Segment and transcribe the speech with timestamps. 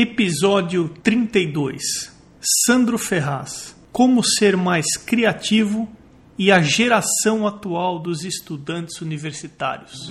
[0.00, 1.82] Episódio 32
[2.40, 5.88] Sandro Ferraz Como ser mais criativo
[6.38, 10.08] e a geração atual dos estudantes universitários.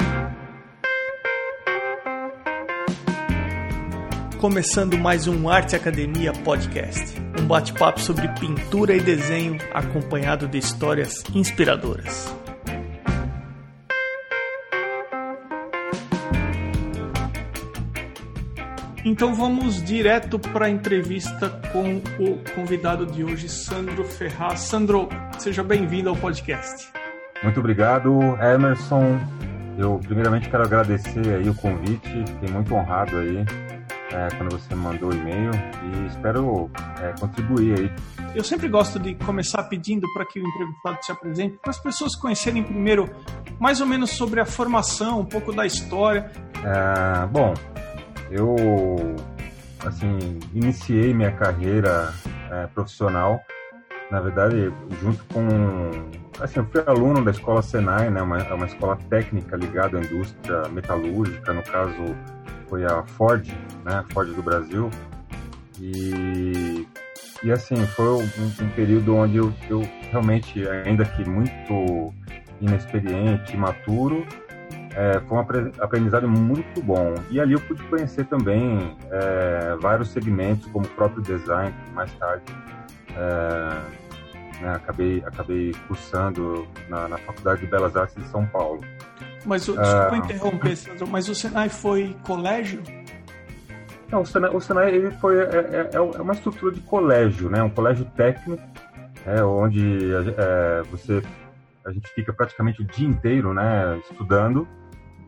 [4.37, 11.23] Começando mais um Arte Academia Podcast, um bate-papo sobre pintura e desenho acompanhado de histórias
[11.33, 12.27] inspiradoras.
[19.09, 24.59] Então vamos direto para a entrevista com o convidado de hoje, Sandro Ferraz.
[24.59, 25.07] Sandro,
[25.39, 26.91] seja bem-vindo ao podcast.
[27.41, 29.17] Muito obrigado, Emerson.
[29.77, 33.45] Eu primeiramente quero agradecer aí o convite, fiquei muito honrado aí
[34.11, 36.69] é, quando você mandou o e-mail e espero
[37.01, 37.91] é, contribuir aí.
[38.35, 42.13] Eu sempre gosto de começar pedindo para que o entrevistado se apresente, para as pessoas
[42.13, 43.09] conhecerem primeiro
[43.57, 46.29] mais ou menos sobre a formação, um pouco da história.
[46.61, 47.53] É, bom,
[48.31, 48.55] eu,
[49.85, 52.13] assim, iniciei minha carreira
[52.51, 53.41] é, profissional,
[54.09, 55.91] na verdade, junto com,
[56.39, 60.67] assim, eu fui aluno da escola Senai, né, uma, uma escola técnica ligada à indústria
[60.69, 62.15] metalúrgica, no caso
[62.69, 63.47] foi a Ford,
[63.83, 64.89] né, Ford do Brasil,
[65.79, 66.87] e,
[67.43, 68.23] e assim, foi um,
[68.61, 72.13] um período onde eu, eu realmente, ainda que muito
[72.61, 74.25] inexperiente, imaturo,
[74.97, 75.41] é, foi um
[75.79, 77.13] aprendizado muito bom.
[77.29, 82.11] E ali eu pude conhecer também é, vários segmentos, como o próprio design, que mais
[82.13, 82.43] tarde
[83.15, 88.81] é, né, acabei, acabei cursando na, na, Faculdade de Belas Artes de São Paulo.
[89.45, 90.75] Mas, desculpa uh, interromper,
[91.09, 92.81] mas o Senai foi colégio?
[94.11, 97.61] Não, o Senai, o Senai ele foi, é, é, é, uma estrutura de colégio, né?
[97.61, 98.63] um colégio técnico,
[99.27, 101.21] é, onde é, você
[101.85, 104.67] a gente fica praticamente o dia inteiro né, estudando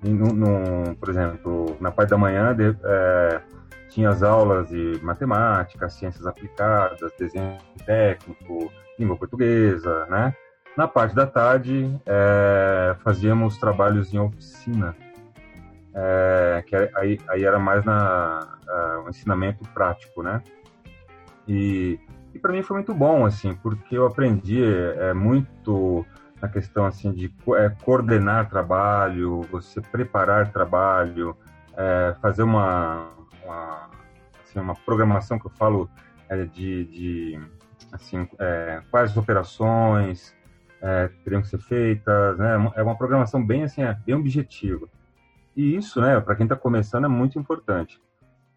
[0.04, 3.42] no, por exemplo, na parte da manhã de, é,
[3.90, 10.34] tinha as aulas de matemática, ciências aplicadas, desenho técnico, língua portuguesa, né?
[10.78, 14.96] Na parte da tarde, é, fazíamos trabalhos em oficina,
[15.94, 20.42] é, que aí, aí, era mais na uh, um ensinamento prático, né?
[21.48, 22.00] E,
[22.34, 26.06] e para mim foi muito bom, assim, porque eu aprendi é, muito
[26.42, 31.36] na questão assim de é, coordenar trabalho, você preparar trabalho,
[31.76, 33.10] é, fazer uma,
[33.44, 33.90] uma,
[34.44, 35.90] assim, uma programação que eu falo
[36.30, 37.40] é, de, de
[37.92, 40.36] assim, é, quais operações
[40.82, 42.72] é, teriam que ser feitas, né?
[42.76, 44.88] É uma programação bem assim, é, bem objetiva.
[45.56, 48.02] E isso, né, para quem está começando, é muito importante.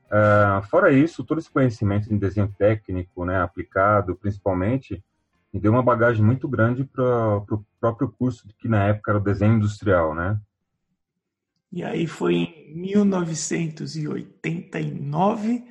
[0.06, 5.03] Uh, fora isso, todo esse conhecimento em desenho técnico, né, aplicado, principalmente,
[5.52, 9.22] me deu uma bagagem muito grande para o próprio curso, que na época era o
[9.22, 10.40] desenho industrial, né?
[11.70, 15.62] E aí foi em 1989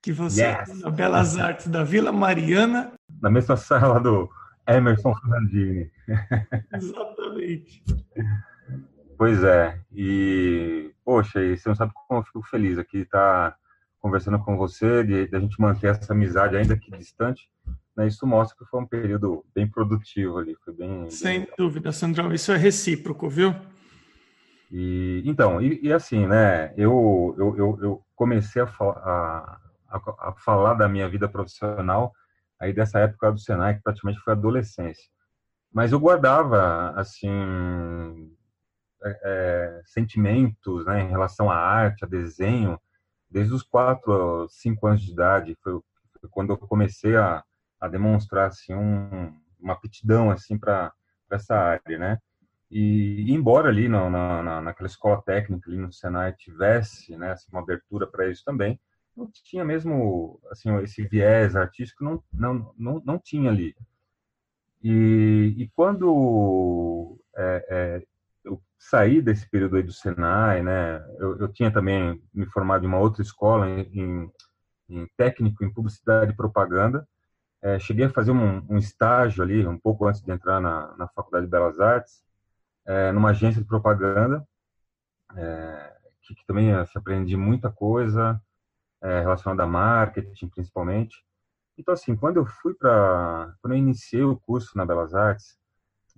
[0.00, 0.80] que você yes.
[0.80, 2.94] na Belas Artes da Vila Mariana.
[3.20, 4.30] Na mesma sala do
[4.66, 5.90] Emerson Fernandini.
[6.72, 7.84] Exatamente.
[9.18, 9.78] Pois é.
[9.92, 13.58] E, poxa, e você não sabe como eu fico feliz aqui estar tá
[14.00, 17.50] conversando com você, de, de a gente manter essa amizade ainda que distante
[17.96, 21.10] né, isso mostra que foi um período bem produtivo ali, foi bem...
[21.10, 21.52] Sem bem...
[21.56, 23.54] dúvida, Sandrão, isso é recíproco, viu?
[24.70, 30.34] E, então, e, e assim, né, eu, eu, eu, eu comecei a, a, a, a,
[30.44, 32.12] falar da minha vida profissional
[32.60, 35.04] aí dessa época do Senai, que praticamente foi adolescência.
[35.72, 37.30] Mas eu guardava, assim,
[39.02, 42.80] é, é, sentimentos né, em relação à arte, a desenho,
[43.30, 45.56] desde os quatro, cinco anos de idade.
[45.62, 45.80] Foi,
[46.20, 47.44] foi quando eu comecei a,
[47.80, 50.92] a demonstrar assim um, uma aptidão assim para
[51.30, 52.18] essa área, né?
[52.70, 57.60] E embora ali no, na, naquela escola técnica ali no Senai tivesse né, assim, uma
[57.62, 58.80] abertura para isso também,
[59.16, 63.74] não tinha mesmo assim esse viés artístico não não não, não tinha ali.
[64.82, 68.02] E, e quando é, é,
[68.44, 72.88] eu saí desse período aí do Senai, né, eu, eu tinha também me formado em
[72.88, 74.30] uma outra escola em,
[74.88, 77.06] em técnico em publicidade e propaganda
[77.66, 81.08] é, cheguei a fazer um, um, estágio ali, um pouco antes de entrar na, na
[81.08, 82.22] Faculdade de Belas Artes,
[82.86, 84.46] é, numa agência de propaganda,
[85.34, 88.40] é, que, que, também se aprendi muita coisa
[89.02, 91.24] é, relacionada a marketing, principalmente.
[91.76, 93.52] Então, assim, quando eu fui para...
[93.60, 95.58] Quando eu iniciei o curso na Belas Artes,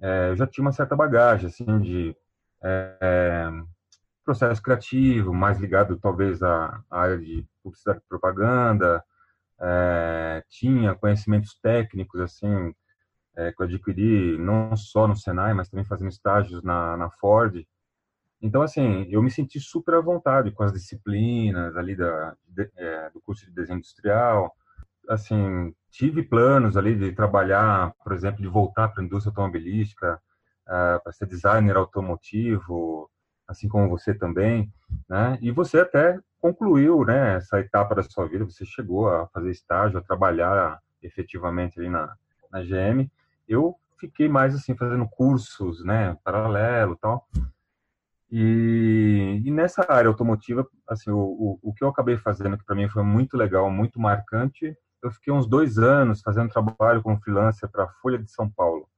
[0.03, 2.15] é, eu já tinha uma certa bagagem, assim, de
[2.63, 3.49] é,
[4.23, 9.03] processo criativo, mais ligado, talvez, à, à área de publicidade e propaganda,
[9.61, 12.73] é, tinha conhecimentos técnicos assim
[13.37, 17.65] é, que eu adquiri não só no Senai, mas também fazendo estágios na, na Ford.
[18.41, 23.11] Então, assim, eu me senti super à vontade com as disciplinas ali da, de, é,
[23.11, 24.55] do curso de desenho industrial.
[25.09, 30.21] Assim, tive planos ali de trabalhar, por exemplo, de voltar para a indústria automobilística,
[30.69, 33.11] uh, para ser designer automotivo,
[33.47, 34.71] assim como você também,
[35.09, 35.39] né?
[35.41, 39.99] E você até concluiu, né, essa etapa da sua vida, você chegou a fazer estágio,
[39.99, 42.15] a trabalhar efetivamente ali na,
[42.51, 43.11] na GM.
[43.49, 47.27] Eu fiquei mais assim fazendo cursos, né, paralelo, tal.
[48.31, 52.77] E, e nessa área automotiva, assim, o, o, o que eu acabei fazendo que para
[52.77, 57.69] mim foi muito legal, muito marcante, eu fiquei uns dois anos fazendo trabalho como freelancer
[57.71, 58.89] para a Folha de São Paulo.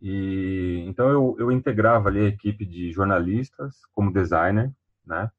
[0.00, 4.70] E então eu, eu integrava ali a equipe de jornalistas como designer,
[5.04, 5.30] né?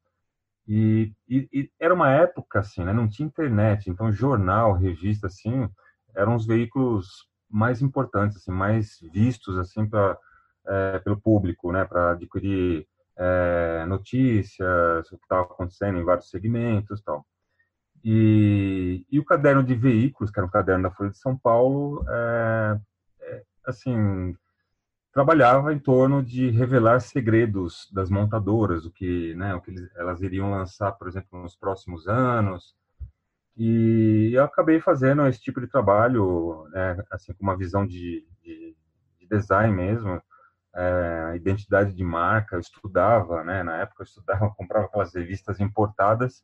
[0.67, 2.91] E, e, e, era uma época assim, né?
[2.93, 5.69] Não tinha internet, então jornal, revista assim,
[6.15, 10.17] eram os veículos mais importantes, assim, mais vistos assim para
[10.67, 11.85] é, pelo público, né?
[11.85, 12.85] Para adquirir
[13.17, 17.25] é, notícias, o que estava acontecendo em vários segmentos, tal.
[18.03, 22.05] E, e o caderno de veículos, que era um caderno da Folha de São Paulo,
[22.09, 22.79] é,
[23.67, 24.35] assim
[25.17, 30.51] trabalhava em torno de revelar segredos das montadoras, o que, né, o que elas iriam
[30.51, 32.75] lançar, por exemplo, nos próximos anos.
[33.57, 38.77] E eu acabei fazendo esse tipo de trabalho, né, assim, com uma visão de, de,
[39.19, 40.21] de design mesmo,
[40.75, 42.55] é, identidade de marca.
[42.55, 46.43] Eu estudava, né, na época eu estudava, comprava aquelas revistas importadas,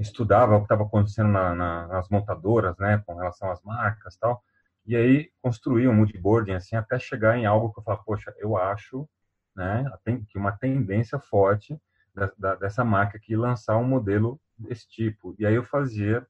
[0.00, 4.42] estudava o que estava acontecendo na, na, nas montadoras, né, com relação às marcas, tal
[4.86, 8.56] e aí construir um moodboarding assim até chegar em algo que eu falo, poxa, eu
[8.56, 9.08] acho,
[9.54, 9.84] né,
[10.28, 11.78] que uma tendência forte
[12.14, 15.34] da, da, dessa marca aqui lançar um modelo desse tipo.
[15.38, 16.26] E aí eu fazia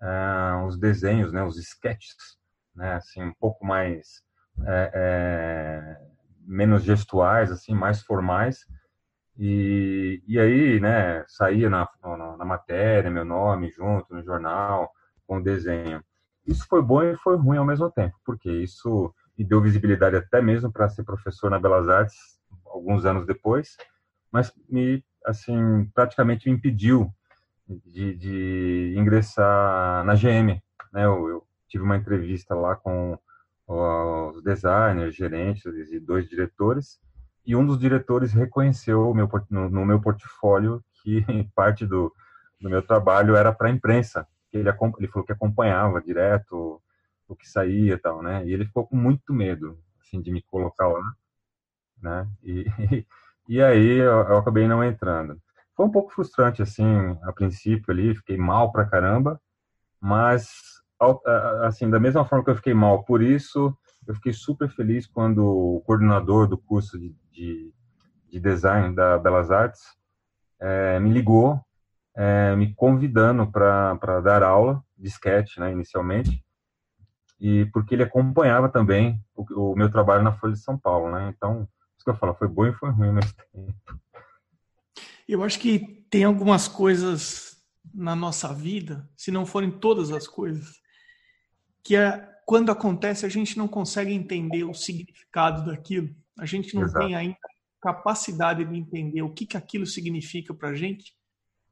[0.00, 2.38] uh, os desenhos, né, os sketches,
[2.74, 4.22] né, assim um pouco mais
[4.66, 5.96] é, é,
[6.40, 8.66] menos gestuais, assim, mais formais.
[9.38, 14.90] E, e aí, né, saía na, na, na matéria meu nome junto no jornal
[15.26, 16.04] com o desenho.
[16.50, 20.42] Isso foi bom e foi ruim ao mesmo tempo, porque isso me deu visibilidade até
[20.42, 23.76] mesmo para ser professor na Belas Artes alguns anos depois,
[24.32, 27.08] mas me assim praticamente me impediu
[27.68, 30.60] de, de ingressar na GM.
[30.92, 31.04] Né?
[31.04, 33.16] Eu, eu, tive uma entrevista lá com
[33.68, 37.00] os designers, gerentes e dois diretores,
[37.46, 41.24] e um dos diretores reconheceu meu, no, no meu portfólio que
[41.54, 42.12] parte do,
[42.60, 46.82] do meu trabalho era para a imprensa, que ele, ele falou que acompanhava direto
[47.28, 48.44] o que saía e tal, né?
[48.44, 51.12] E ele ficou com muito medo, assim, de me colocar lá,
[52.02, 52.28] né?
[52.42, 52.64] E,
[53.48, 55.40] e aí eu, eu acabei não entrando.
[55.76, 56.84] Foi um pouco frustrante, assim,
[57.22, 59.40] a princípio ali, fiquei mal pra caramba,
[60.00, 60.50] mas,
[61.62, 63.74] assim, da mesma forma que eu fiquei mal por isso,
[64.06, 67.72] eu fiquei super feliz quando o coordenador do curso de, de,
[68.28, 69.82] de design da Belas Artes
[70.58, 71.64] é, me ligou
[72.16, 76.44] é, me convidando para dar aula de sketch, né, inicialmente,
[77.40, 81.32] e porque ele acompanhava também o, o, meu trabalho na Folha de São Paulo, né?
[81.34, 81.66] Então,
[81.96, 84.00] isso que eu falo, foi bom e foi ruim ao mesmo tempo.
[85.26, 87.62] Eu acho que tem algumas coisas
[87.94, 90.80] na nossa vida, se não forem todas as coisas,
[91.82, 96.14] que é, quando acontece a gente não consegue entender o significado daquilo.
[96.38, 97.06] A gente não Exato.
[97.06, 97.38] tem ainda
[97.80, 101.14] capacidade de entender o que, que aquilo significa para a gente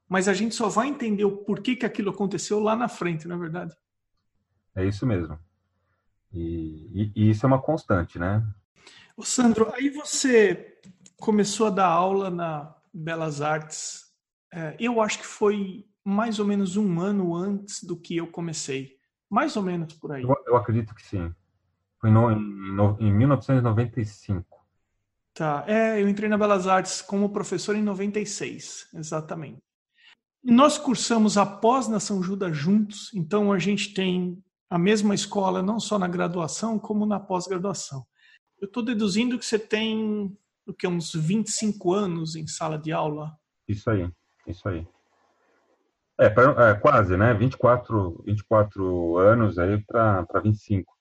[0.09, 3.35] mas a gente só vai entender o porquê que aquilo aconteceu lá na frente, na
[3.35, 3.77] é verdade.
[4.75, 5.39] É isso mesmo.
[6.33, 8.43] E, e, e, isso é uma constante, né?
[9.15, 10.79] Ô Sandro, aí você
[11.17, 14.11] começou a dar aula na Belas Artes.
[14.51, 18.97] É, eu acho que foi mais ou menos um ano antes do que eu comecei.
[19.29, 20.23] Mais ou menos por aí.
[20.23, 21.31] Eu, eu acredito que sim.
[21.99, 22.39] Foi no, em,
[22.73, 24.59] no, em 1995.
[25.33, 29.61] Tá, é, eu entrei na Belas Artes como professor em 96, exatamente.
[30.43, 35.79] Nós cursamos após na São Judas juntos, então a gente tem a mesma escola não
[35.79, 38.05] só na graduação, como na pós-graduação.
[38.61, 43.35] Eu estou deduzindo que você tem o que, uns 25 anos em sala de aula?
[43.67, 44.09] Isso aí,
[44.47, 44.87] isso aí.
[46.19, 47.33] É, é quase, né?
[47.33, 50.93] 24, 24 anos aí para 25.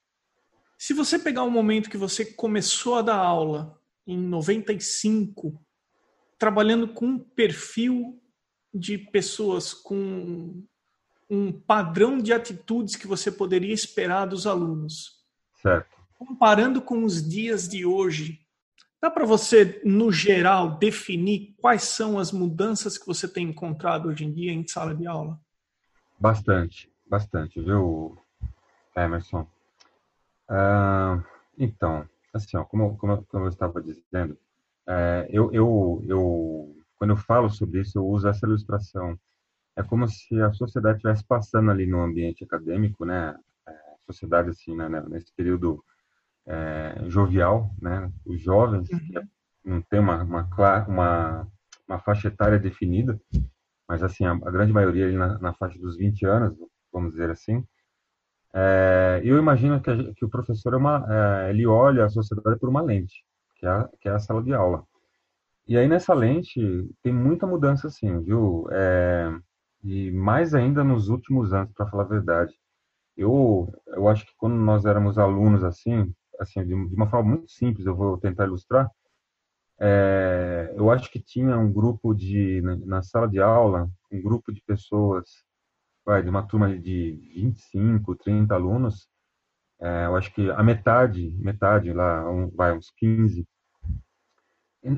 [0.78, 5.61] Se você pegar o momento que você começou a dar aula, em 95,
[6.38, 8.18] trabalhando com um perfil
[8.72, 10.62] de pessoas com
[11.30, 15.25] um padrão de atitudes que você poderia esperar dos alunos.
[15.60, 15.96] Certo.
[16.18, 18.40] Comparando com os dias de hoje,
[19.00, 24.25] dá para você, no geral, definir quais são as mudanças que você tem encontrado hoje
[24.25, 25.38] em dia em sala de aula?
[26.18, 28.18] Bastante, bastante, viu,
[28.96, 29.46] Emerson?
[31.58, 34.38] Então, assim, ó, como, como, como eu estava dizendo,
[34.87, 39.19] é, eu, eu, eu, quando eu falo sobre isso, eu uso essa ilustração.
[39.76, 43.38] É como se a sociedade estivesse passando ali no ambiente acadêmico, né?
[43.67, 43.73] É,
[44.05, 44.88] sociedade assim, né?
[45.09, 45.85] nesse período
[46.45, 48.11] é, jovial, né?
[48.26, 49.28] Os jovens que uhum.
[49.64, 50.49] não tem uma, uma,
[50.88, 51.49] uma,
[51.87, 53.21] uma faixa etária definida,
[53.87, 56.57] mas assim a, a grande maioria ali na, na, faixa dos 20 anos,
[56.93, 57.64] vamos dizer assim.
[58.52, 62.59] É, eu imagino que, a, que, o professor é uma, é, ele olha a sociedade
[62.59, 63.25] por uma lente,
[63.57, 64.85] que é, a, que é a sala de aula.
[65.68, 66.58] E aí nessa lente
[67.02, 68.66] tem muita mudança, assim, viu?
[68.72, 69.30] É,
[69.84, 72.54] e mais ainda nos últimos anos, para falar a verdade.
[73.16, 77.87] Eu, eu acho que quando nós éramos alunos assim, assim de, uma forma muito simples,
[77.87, 78.90] eu vou tentar ilustrar.
[79.80, 84.62] É, eu acho que tinha um grupo de na sala de aula, um grupo de
[84.62, 85.26] pessoas,
[86.04, 89.08] vai, de uma turma de 25, 30 alunos.
[89.80, 93.46] É, eu acho que a metade, metade lá, um, vai uns 15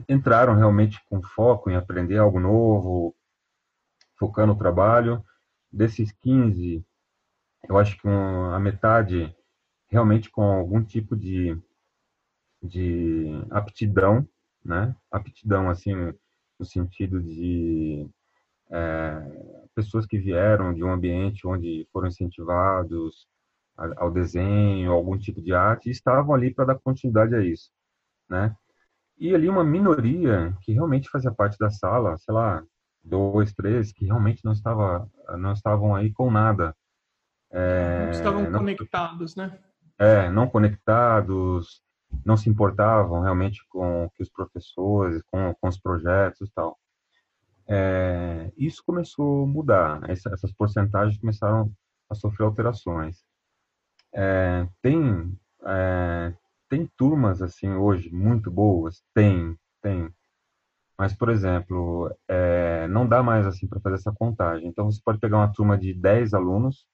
[0.09, 3.15] entraram realmente com foco em aprender algo novo,
[4.19, 5.25] focando o trabalho.
[5.73, 6.85] Desses 15,
[7.69, 9.35] eu acho que um, a metade
[9.89, 11.57] realmente com algum tipo de,
[12.63, 14.27] de aptidão,
[14.65, 14.95] né?
[15.11, 15.95] Aptidão, assim,
[16.59, 18.09] no sentido de
[18.71, 23.27] é, pessoas que vieram de um ambiente onde foram incentivados
[23.97, 27.71] ao desenho, algum tipo de arte, e estavam ali para dar continuidade a isso,
[28.29, 28.55] né?
[29.21, 32.65] E ali uma minoria que realmente fazia parte da sala, sei lá,
[33.05, 36.75] dois, três, que realmente não estava, não estavam aí com nada.
[37.51, 39.59] É, não estavam não, conectados, né?
[39.99, 41.83] É, não conectados,
[42.25, 46.79] não se importavam realmente com que os professores, com, com os projetos e tal.
[47.69, 51.71] É, isso começou a mudar, essa, essas porcentagens começaram
[52.09, 53.23] a sofrer alterações.
[54.15, 56.35] É, tem é,
[56.71, 60.09] tem turmas assim hoje muito boas, tem, tem.
[60.97, 64.69] Mas, por exemplo, é, não dá mais assim para fazer essa contagem.
[64.69, 66.87] Então, você pode pegar uma turma de 10 alunos,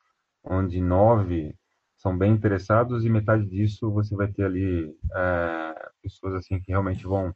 [0.45, 1.55] onde 9
[1.97, 7.05] são bem interessados e metade disso você vai ter ali é, pessoas assim que realmente
[7.05, 7.35] vão,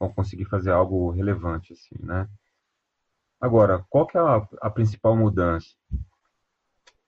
[0.00, 2.28] vão conseguir fazer algo relevante, assim, né?
[3.40, 5.68] Agora, qual que é a, a principal mudança?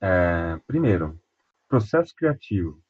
[0.00, 1.18] É, primeiro,
[1.68, 2.83] processo criativo.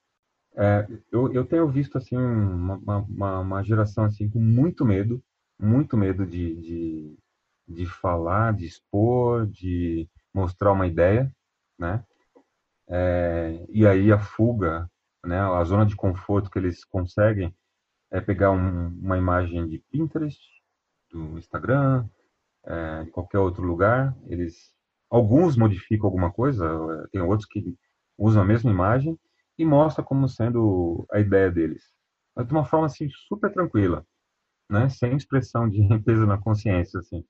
[0.57, 2.77] É, eu, eu tenho visto assim uma,
[3.09, 5.23] uma, uma, geração assim com muito medo,
[5.59, 7.19] muito medo de, de,
[7.67, 11.33] de falar, de expor, de mostrar uma ideia,
[11.79, 12.05] né?
[12.89, 14.89] É, e aí a fuga,
[15.25, 15.41] né?
[15.41, 17.55] A zona de conforto que eles conseguem
[18.13, 20.41] é pegar um, uma imagem de Pinterest,
[21.11, 22.09] do Instagram,
[22.65, 24.17] é, de qualquer outro lugar.
[24.27, 24.73] Eles
[25.11, 27.77] alguns modificam alguma coisa, tem outros que
[28.17, 29.19] usam a mesma imagem
[29.59, 31.83] e mostra como sendo a ideia deles.
[32.35, 34.05] Mas de uma forma assim super tranquila,
[34.71, 34.89] né?
[34.89, 37.25] Sem expressão de peso na consciência assim.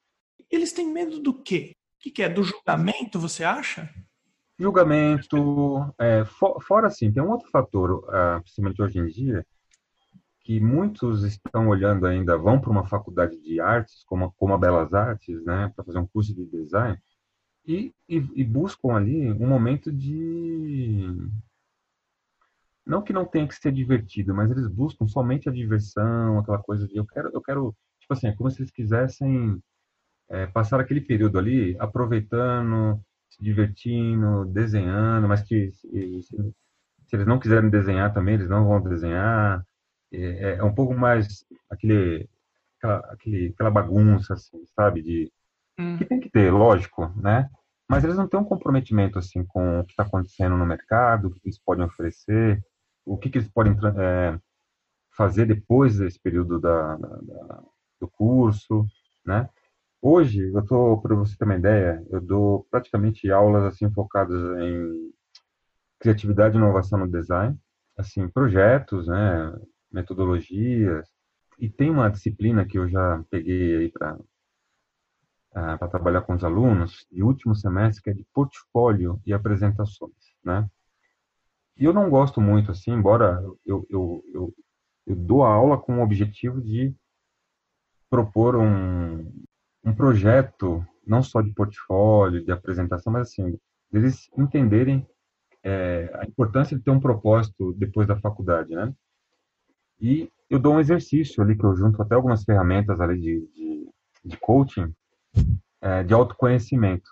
[0.51, 1.75] Eles têm medo do quê?
[1.99, 3.19] O que, que é do julgamento?
[3.19, 3.91] Você acha?
[4.59, 9.45] Julgamento, é, for, fora assim, tem um outro fator, uh, principalmente hoje em dia,
[10.45, 14.93] que muitos estão olhando ainda, vão para uma faculdade de artes, como, como a Belas
[14.93, 16.97] Artes, né, para fazer um curso de design,
[17.67, 21.09] e, e, e, buscam ali um momento de
[22.87, 26.87] não que não tenha que ser divertido, mas eles buscam somente a diversão, aquela coisa
[26.87, 29.59] de eu quero, eu quero, tipo assim, é como se eles quisessem
[30.29, 33.01] é, passar aquele período ali aproveitando,
[33.31, 36.55] se divertindo, desenhando, mas que se, se,
[37.13, 39.65] eles não quiserem desenhar também, eles não vão desenhar.
[40.13, 42.29] É, é um pouco mais aquele,
[42.79, 45.33] aquela, aquele, aquela bagunça, assim, sabe, de
[45.79, 45.97] hum.
[45.97, 47.49] que tem que ter, lógico, né?
[47.89, 51.31] Mas eles não têm um comprometimento assim com o que está acontecendo no mercado, o
[51.31, 52.63] que eles podem oferecer
[53.05, 54.39] o que, que eles podem é,
[55.17, 57.63] fazer depois desse período da, da,
[58.01, 58.87] do curso,
[59.25, 59.49] né?
[60.01, 65.13] Hoje, eu estou, para você ter uma ideia, eu dou praticamente aulas assim focadas em
[65.99, 67.59] criatividade e inovação no design,
[67.97, 69.53] assim, projetos, né,
[69.91, 71.09] metodologias,
[71.59, 76.45] e tem uma disciplina que eu já peguei aí para uh, para trabalhar com os
[76.45, 80.13] alunos de último semestre que é de portfólio e apresentações,
[80.45, 80.69] né?
[81.77, 84.55] E eu não gosto muito, assim, embora eu, eu, eu,
[85.07, 86.95] eu dou a aula com o objetivo de
[88.09, 89.33] propor um,
[89.85, 93.59] um projeto, não só de portfólio, de apresentação, mas assim,
[93.93, 95.07] eles entenderem
[95.65, 98.95] é, a importância de ter um propósito depois da faculdade, né?
[100.01, 103.89] E eu dou um exercício ali que eu junto até algumas ferramentas ali de, de,
[104.25, 104.95] de coaching,
[105.81, 107.11] é, de autoconhecimento.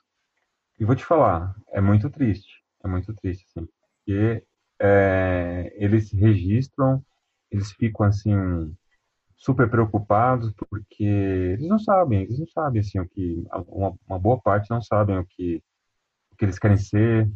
[0.78, 3.66] E vou te falar, é muito triste, é muito triste, assim,
[4.04, 4.44] porque
[4.82, 7.04] é, eles registram,
[7.50, 8.34] eles ficam assim
[9.36, 14.40] super preocupados porque eles não sabem, eles não sabem assim o que uma, uma boa
[14.40, 15.62] parte não sabem o que
[16.32, 17.30] o que eles querem ser.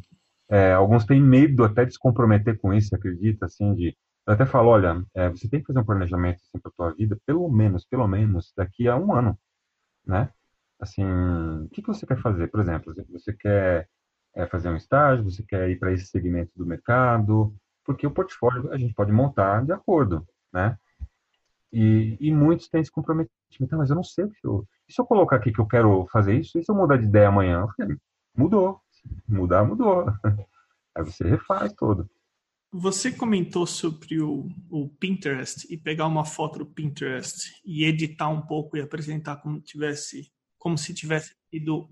[0.49, 4.45] É, alguns têm medo até de se comprometer com isso, acredita assim de eu até
[4.47, 7.85] falo, olha, é, você tem que fazer um planejamento assim, para tua vida, pelo menos,
[7.87, 9.39] pelo menos daqui a um ano,
[10.07, 10.31] né?
[10.81, 12.49] Assim, o que, que você quer fazer?
[12.49, 13.89] Por exemplo, você quer
[14.37, 18.71] é, fazer um estágio, você quer ir para esse segmento do mercado, porque o portfólio
[18.71, 20.79] a gente pode montar de acordo, né?
[21.73, 24.67] E, e muitos têm esse comprometimento, então, mas eu não sei que eu...
[24.89, 27.29] Se eu colocar aqui que eu quero fazer isso, e se eu mudar de ideia
[27.29, 27.61] amanhã?
[27.61, 27.97] Eu falei,
[28.37, 28.81] mudou.
[29.27, 30.07] Mudar, mudou.
[30.95, 32.09] Aí você refaz todo.
[32.73, 38.43] Você comentou sobre o, o, Pinterest e pegar uma foto do Pinterest e editar um
[38.43, 41.89] pouco e apresentar como tivesse, como se tivesse sido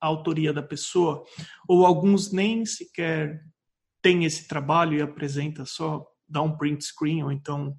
[0.00, 1.24] a autoria da pessoa,
[1.68, 3.42] ou alguns nem sequer
[4.00, 7.76] têm esse trabalho e apresenta só dá um print screen ou então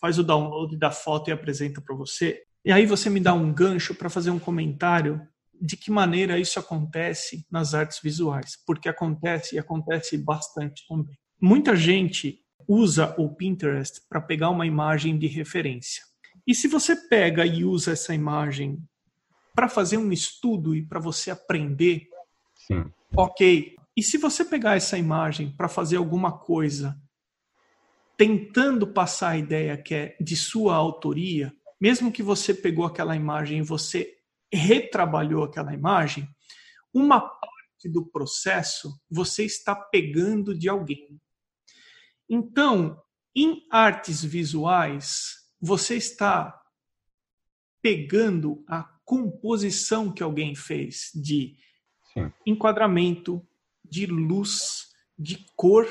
[0.00, 2.42] faz o download da foto e apresenta para você.
[2.64, 5.20] E aí você me dá um gancho para fazer um comentário
[5.60, 11.16] de que maneira isso acontece nas artes visuais, porque acontece e acontece bastante também.
[11.40, 16.02] Muita gente usa o Pinterest para pegar uma imagem de referência.
[16.46, 18.82] E se você pega e usa essa imagem
[19.54, 22.08] para fazer um estudo e para você aprender,
[22.54, 22.84] Sim.
[23.16, 23.76] ok.
[23.96, 26.98] E se você pegar essa imagem para fazer alguma coisa
[28.16, 33.58] tentando passar a ideia que é de sua autoria, mesmo que você pegou aquela imagem
[33.58, 34.16] e você
[34.52, 36.28] retrabalhou aquela imagem,
[36.92, 41.20] uma parte do processo você está pegando de alguém.
[42.28, 43.02] Então,
[43.34, 46.58] em artes visuais, você está
[47.82, 51.56] pegando a composição que alguém fez de
[52.12, 52.32] Sim.
[52.46, 53.46] enquadramento,
[53.84, 55.88] de luz, de cor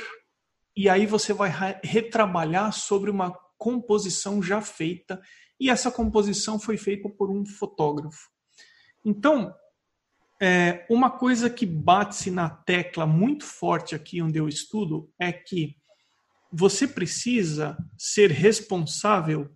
[0.75, 1.51] e aí você vai
[1.83, 5.21] retrabalhar sobre uma composição já feita,
[5.59, 8.29] e essa composição foi feita por um fotógrafo.
[9.05, 9.53] Então,
[10.41, 15.75] é, uma coisa que bate-se na tecla muito forte aqui onde eu estudo é que
[16.51, 19.55] você precisa ser responsável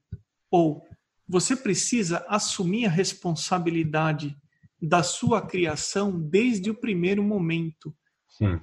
[0.52, 0.86] ou
[1.28, 4.36] você precisa assumir a responsabilidade
[4.82, 7.96] da sua criação desde o primeiro momento.
[8.30, 8.62] Sim.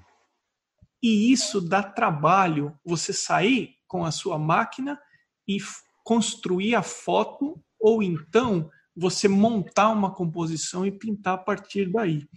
[1.03, 5.01] E isso dá trabalho você sair com a sua máquina
[5.49, 5.59] e
[6.05, 12.29] construir a foto, ou então você montar uma composição e pintar a partir daí.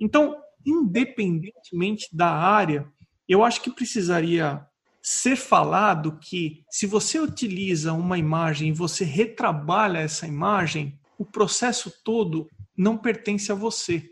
[0.00, 2.90] Então, independentemente da área,
[3.28, 4.66] eu acho que precisaria
[5.04, 11.92] ser falado que se você utiliza uma imagem e você retrabalha essa imagem, o processo
[12.02, 14.10] todo não pertence a você.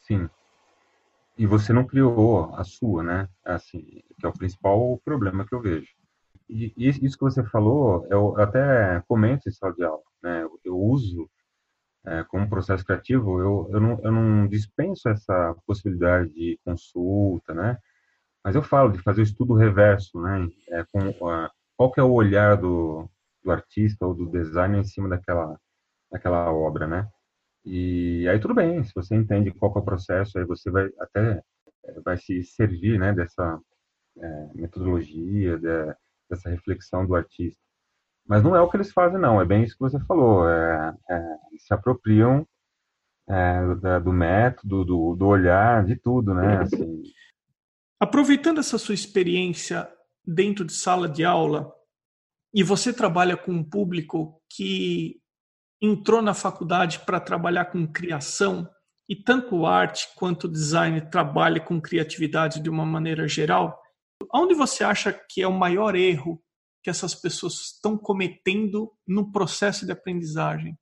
[0.00, 0.28] Sim
[1.40, 3.26] e você não criou a sua, né?
[3.42, 3.80] Assim,
[4.18, 5.88] que é o principal problema que eu vejo.
[6.46, 10.46] E isso que você falou, eu até comento em sala de aula, né?
[10.62, 11.30] Eu uso
[12.04, 17.78] é, como processo criativo, eu, eu, não, eu não dispenso essa possibilidade de consulta, né?
[18.44, 20.48] Mas eu falo de fazer o estudo reverso, né?
[20.70, 21.12] É, com,
[21.76, 23.08] qual que é o olhar do,
[23.42, 25.58] do artista ou do designer em cima daquela,
[26.10, 27.08] daquela obra, né?
[27.64, 31.42] E aí tudo bem, se você entende qual é o processo, aí você vai até
[31.84, 33.60] eh, vai se servir, né, dessa
[34.18, 35.94] é, metodologia, de,
[36.28, 37.60] dessa reflexão do artista.
[38.26, 39.40] Mas não é o que eles fazem, não.
[39.40, 40.48] É bem isso que você falou.
[40.48, 42.46] É, é, se apropriam
[43.28, 46.58] é, do método, do, do, olhar, de tudo, né?
[46.62, 47.02] Assim.
[48.00, 49.86] Aproveitando essa sua experiência
[50.24, 51.70] dentro de sala de aula,
[52.52, 55.20] e você trabalha com um público que
[55.80, 58.68] entrou na faculdade para trabalhar com criação
[59.08, 63.80] e tanto arte quanto design trabalha com criatividade de uma maneira geral,
[64.32, 66.42] onde você acha que é o maior erro
[66.82, 70.78] que essas pessoas estão cometendo no processo de aprendizagem?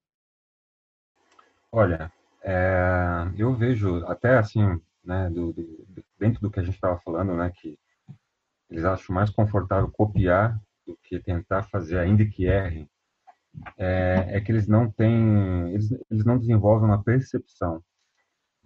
[1.72, 5.54] Olha, é, eu vejo até assim, né, do,
[6.18, 7.78] dentro do que a gente estava falando, né, que
[8.68, 12.86] eles acham mais confortável copiar do que tentar fazer, ainda que errem,
[13.78, 17.82] é, é que eles não têm, eles, eles não desenvolvem uma percepção.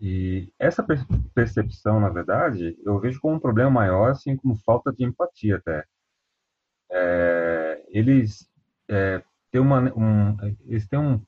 [0.01, 0.85] E essa
[1.33, 5.85] percepção, na verdade, eu vejo como um problema maior, assim como falta de empatia até.
[6.91, 8.51] É, eles
[8.91, 11.25] é, têm uma, um, eles têm um,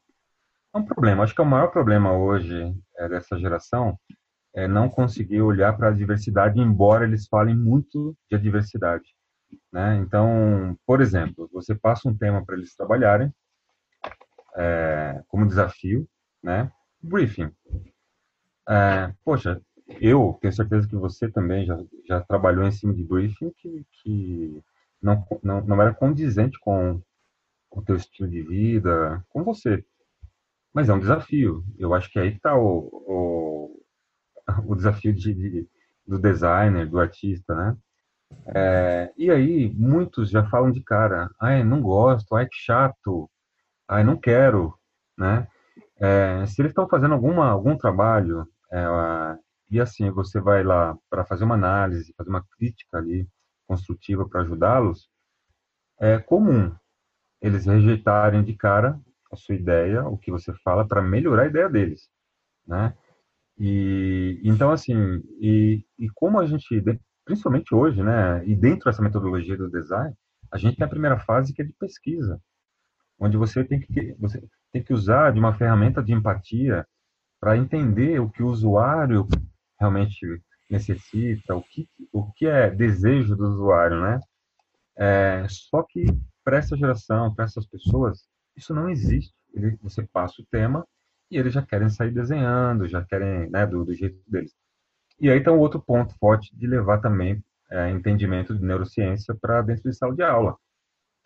[0.75, 1.23] um problema.
[1.23, 3.97] Acho que é o maior problema hoje é, dessa geração
[4.55, 9.05] é não conseguir olhar para a diversidade, embora eles falem muito de diversidade.
[9.73, 9.97] Né?
[9.97, 13.33] Então, por exemplo, você passa um tema para eles trabalharem,
[14.57, 16.09] é, como desafio,
[16.43, 16.71] né?
[17.03, 17.51] Briefing.
[18.69, 19.61] É, poxa,
[20.01, 24.63] eu tenho certeza que você também já, já trabalhou em cima de briefing que, que
[25.03, 27.03] não, não, não era condizente com,
[27.75, 29.85] o teu estilo de vida, com você.
[30.73, 31.65] Mas é um desafio.
[31.79, 33.54] Eu acho que aí está o, o,
[34.67, 35.69] o desafio de, de,
[36.07, 37.77] do designer, do artista, né?
[38.55, 43.31] É, e aí, muitos já falam de cara, ai, não gosto, ai, que chato,
[43.89, 44.75] ai, não quero,
[45.17, 45.47] né?
[45.99, 48.85] É, se eles estão fazendo alguma, algum trabalho, é,
[49.71, 53.29] e assim, você vai lá para fazer uma análise, fazer uma crítica ali,
[53.67, 55.09] construtiva para ajudá-los,
[56.01, 56.75] é comum
[57.41, 58.99] eles rejeitarem de cara
[59.33, 62.09] a sua ideia, o que você fala, para melhorar a ideia deles,
[62.67, 62.95] né?
[63.59, 64.95] E então assim,
[65.41, 66.83] e, e como a gente,
[67.25, 70.15] principalmente hoje, né, e dentro dessa metodologia do design,
[70.51, 72.41] a gente tem a primeira fase que é de pesquisa,
[73.19, 76.87] onde você tem que você tem que usar de uma ferramenta de empatia
[77.41, 79.27] para entender o que o usuário
[79.79, 84.21] realmente necessita, o que o que é desejo do usuário, né?
[84.97, 86.07] É, só que
[86.45, 89.35] para essa geração, para essas pessoas, isso não existe.
[89.83, 90.87] Você passa o tema
[91.31, 94.53] e eles já querem sair desenhando, já querem, né, do, do jeito deles.
[95.21, 99.91] E aí um outro ponto forte de levar também é, entendimento de neurociência para dentro
[99.91, 100.57] de sala de aula,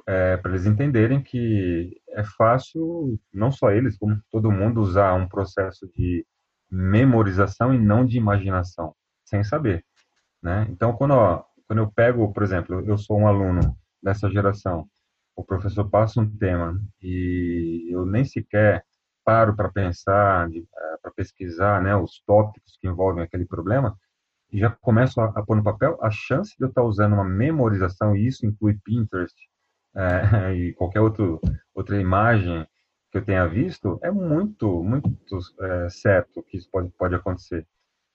[0.07, 5.29] é, para eles entenderem que é fácil, não só eles, como todo mundo, usar um
[5.29, 6.27] processo de
[6.71, 9.85] memorização e não de imaginação, sem saber.
[10.43, 10.67] Né?
[10.71, 14.89] Então, quando, ó, quando eu pego, por exemplo, eu sou um aluno dessa geração,
[15.37, 18.85] o professor passa um tema e eu nem sequer
[19.29, 23.95] paro para pensar, é, para pesquisar né, os tópicos que envolvem aquele problema,
[24.51, 27.25] e já começo a, a pôr no papel, a chance de eu estar usando uma
[27.25, 29.37] memorização, e isso inclui Pinterest
[29.95, 31.39] é, e qualquer outro,
[31.75, 32.67] outra imagem
[33.13, 35.11] que eu tenha visto, é muito, muito
[35.61, 37.67] é, certo que isso pode, pode acontecer.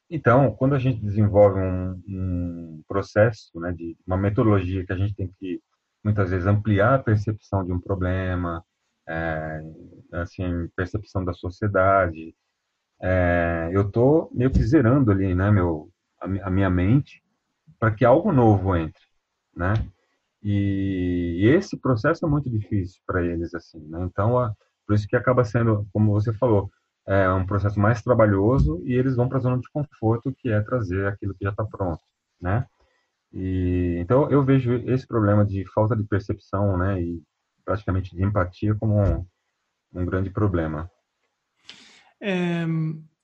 [0.10, 5.14] Então, quando a gente desenvolve um, um processo, né, de uma metodologia que a gente
[5.14, 5.62] tem que
[6.04, 8.66] muitas vezes ampliar a percepção de um problema,
[9.08, 9.62] é,
[10.14, 12.36] assim, percepção da sociedade.
[13.02, 15.90] É, eu estou meio que zerando ali, né, meu,
[16.22, 17.24] a, a minha mente
[17.80, 19.04] para que algo novo entre,
[19.56, 19.74] né?
[20.42, 24.04] E, e, esse processo é muito difícil para eles, assim, né?
[24.04, 24.54] Então, a,
[24.88, 26.70] por isso que acaba sendo, como você falou,
[27.06, 30.62] é um processo mais trabalhoso e eles vão para a zona de conforto, que é
[30.62, 32.02] trazer aquilo que já está pronto,
[32.42, 32.66] né?
[33.34, 37.22] E, então eu vejo esse problema de falta de percepção, né, e
[37.64, 39.26] praticamente de empatia como um,
[39.94, 40.90] um grande problema.
[42.22, 42.66] É,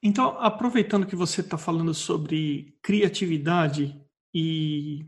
[0.02, 4.00] então, aproveitando que você está falando sobre criatividade
[4.34, 5.06] e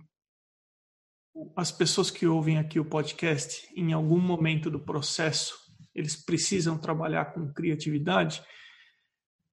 [1.56, 5.56] as pessoas que ouvem aqui o podcast, em algum momento do processo,
[5.96, 8.44] eles precisam trabalhar com criatividade.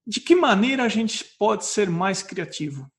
[0.07, 2.91] De que maneira a gente pode ser mais criativo?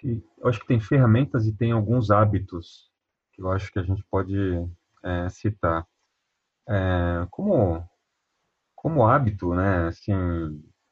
[0.00, 2.87] eu acho que tem ferramentas e tem alguns hábitos
[3.38, 4.34] que eu acho que a gente pode
[5.04, 5.86] é, citar.
[6.68, 7.84] É, como,
[8.76, 9.88] como hábito, né?
[9.88, 10.12] Assim,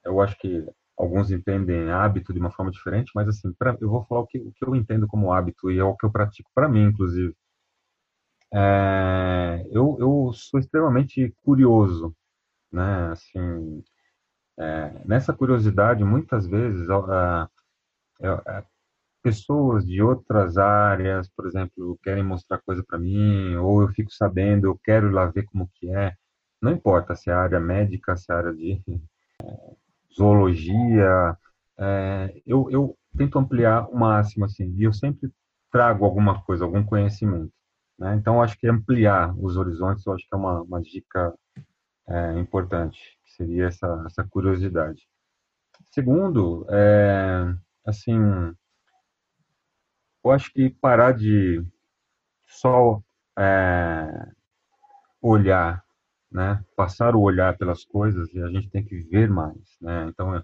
[0.04, 0.64] eu acho que
[0.98, 4.38] alguns entendem hábito de uma forma diferente, mas assim, pra, eu vou falar o que,
[4.38, 7.34] o que eu entendo como hábito e é o que eu pratico para mim, inclusive.
[8.52, 12.14] É, eu, eu sou extremamente curioso,
[12.72, 13.10] né?
[13.12, 13.84] Assim,
[14.58, 16.88] é, nessa curiosidade, muitas vezes,
[19.26, 24.68] pessoas de outras áreas, por exemplo, querem mostrar coisa para mim, ou eu fico sabendo,
[24.68, 26.14] eu quero ir lá ver como que é.
[26.62, 28.80] Não importa se é área médica, se é área de
[29.42, 29.74] é,
[30.16, 31.36] zoologia,
[31.76, 35.28] é, eu, eu tento ampliar o máximo, assim, e eu sempre
[35.72, 37.52] trago alguma coisa, algum conhecimento.
[37.98, 38.14] Né?
[38.14, 41.34] Então, acho que ampliar os horizontes, eu acho que é uma, uma dica
[42.08, 45.02] é, importante, que seria essa, essa curiosidade.
[45.90, 47.52] Segundo, é,
[47.84, 48.54] assim,
[50.26, 51.64] eu acho que parar de
[52.46, 53.00] só
[53.38, 54.28] é,
[55.22, 55.84] olhar,
[56.30, 56.64] né?
[56.76, 60.06] Passar o olhar pelas coisas e a gente tem que ver mais, né?
[60.08, 60.34] Então,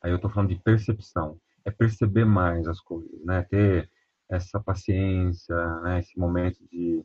[0.00, 3.42] aí eu estou falando de percepção, é perceber mais as coisas, né?
[3.42, 3.90] Ter
[4.30, 5.98] essa paciência, né?
[5.98, 7.04] Esse momento de,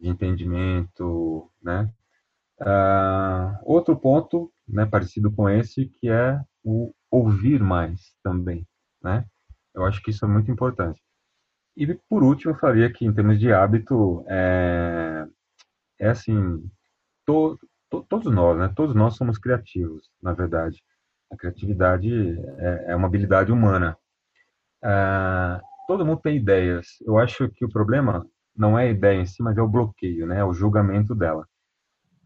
[0.00, 1.90] de entendimento, né?
[2.60, 4.86] Uh, outro ponto, né?
[4.86, 8.64] Parecido com esse, que é o ouvir mais também,
[9.02, 9.24] né?
[9.74, 11.02] Eu acho que isso é muito importante.
[11.78, 15.24] E por último, eu faria que em termos de hábito, é,
[16.00, 16.68] é assim,
[17.24, 17.56] to,
[17.88, 18.72] to, todos nós, né?
[18.74, 20.82] Todos nós somos criativos, na verdade.
[21.30, 22.10] A criatividade
[22.58, 23.96] é, é uma habilidade humana.
[24.82, 26.98] É, todo mundo tem ideias.
[27.06, 30.26] Eu acho que o problema não é a ideia em si, mas é o bloqueio,
[30.26, 30.40] né?
[30.40, 31.46] É o julgamento dela.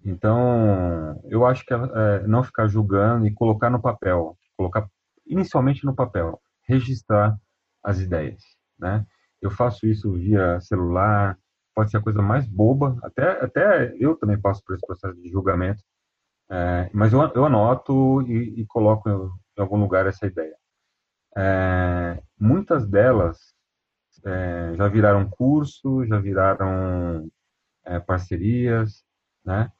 [0.02, 4.88] Então, eu acho que é, não ficar julgando e colocar no papel, colocar
[5.26, 7.36] inicialmente no papel, registrar
[7.84, 8.42] as ideias,
[8.78, 9.04] né?
[9.42, 11.36] Eu faço isso via celular,
[11.74, 15.28] pode ser a coisa mais boba, até, até eu também passo por esse processo de
[15.28, 15.82] julgamento,
[16.50, 20.54] é, mas eu, eu anoto e, e coloco em, algum lugar essa ideia.
[21.36, 23.38] É, muitas delas
[24.24, 27.28] é, já viraram curso, já viraram
[28.06, 29.04] parcerias,
[29.44, 29.72] né?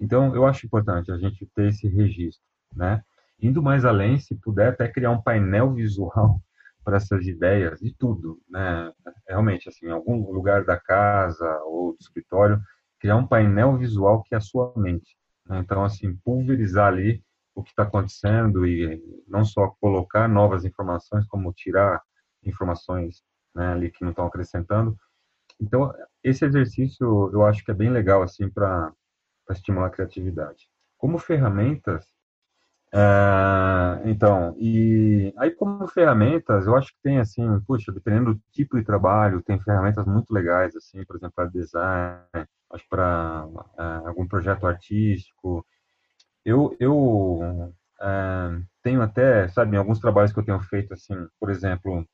[0.00, 2.42] Então, eu acho importante a gente ter esse registro,
[2.74, 3.04] né?
[3.38, 6.40] Indo mais além, se puder até criar um painel visual
[6.90, 8.92] para essas ideias de tudo, né?
[9.28, 12.60] Realmente, assim, em algum lugar da casa ou do escritório,
[12.98, 15.16] criar um painel visual que é a sua mente.
[15.46, 15.60] Né?
[15.60, 17.22] Então, assim, pulverizar ali
[17.54, 22.02] o que está acontecendo e não só colocar novas informações, como tirar
[22.42, 23.22] informações
[23.54, 24.96] né, ali que não estão acrescentando.
[25.60, 28.92] Então, esse exercício eu acho que é bem legal, assim, para
[29.50, 30.68] estimular a criatividade.
[30.98, 32.04] Como ferramentas,
[32.92, 38.76] é, então, e aí como ferramentas, eu acho que tem assim, puxa, dependendo do tipo
[38.76, 42.24] de trabalho, tem ferramentas muito legais, assim, por exemplo, para design,
[42.72, 43.46] acho para
[43.78, 45.64] é, algum projeto artístico.
[46.44, 52.04] Eu, eu é, tenho até, sabe, alguns trabalhos que eu tenho feito, assim, por exemplo,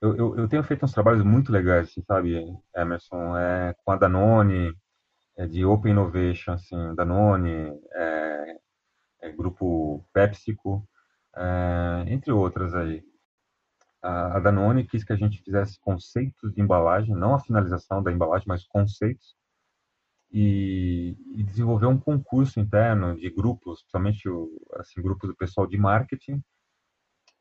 [0.00, 3.96] eu, eu, eu tenho feito uns trabalhos muito legais, assim, sabe, Emerson, é, com a
[3.96, 4.72] Danone,
[5.36, 8.56] é, de Open Innovation, assim, Danone, é,
[9.20, 10.86] é, grupo PepsiCo,
[11.36, 13.04] é, entre outras aí.
[14.02, 18.46] A, Danone quis que a gente fizesse conceitos de embalagem, não a finalização da embalagem,
[18.46, 19.36] mas conceitos,
[20.30, 25.76] e, e desenvolveu um concurso interno de grupos, principalmente o, assim, grupos do pessoal de
[25.78, 26.42] marketing,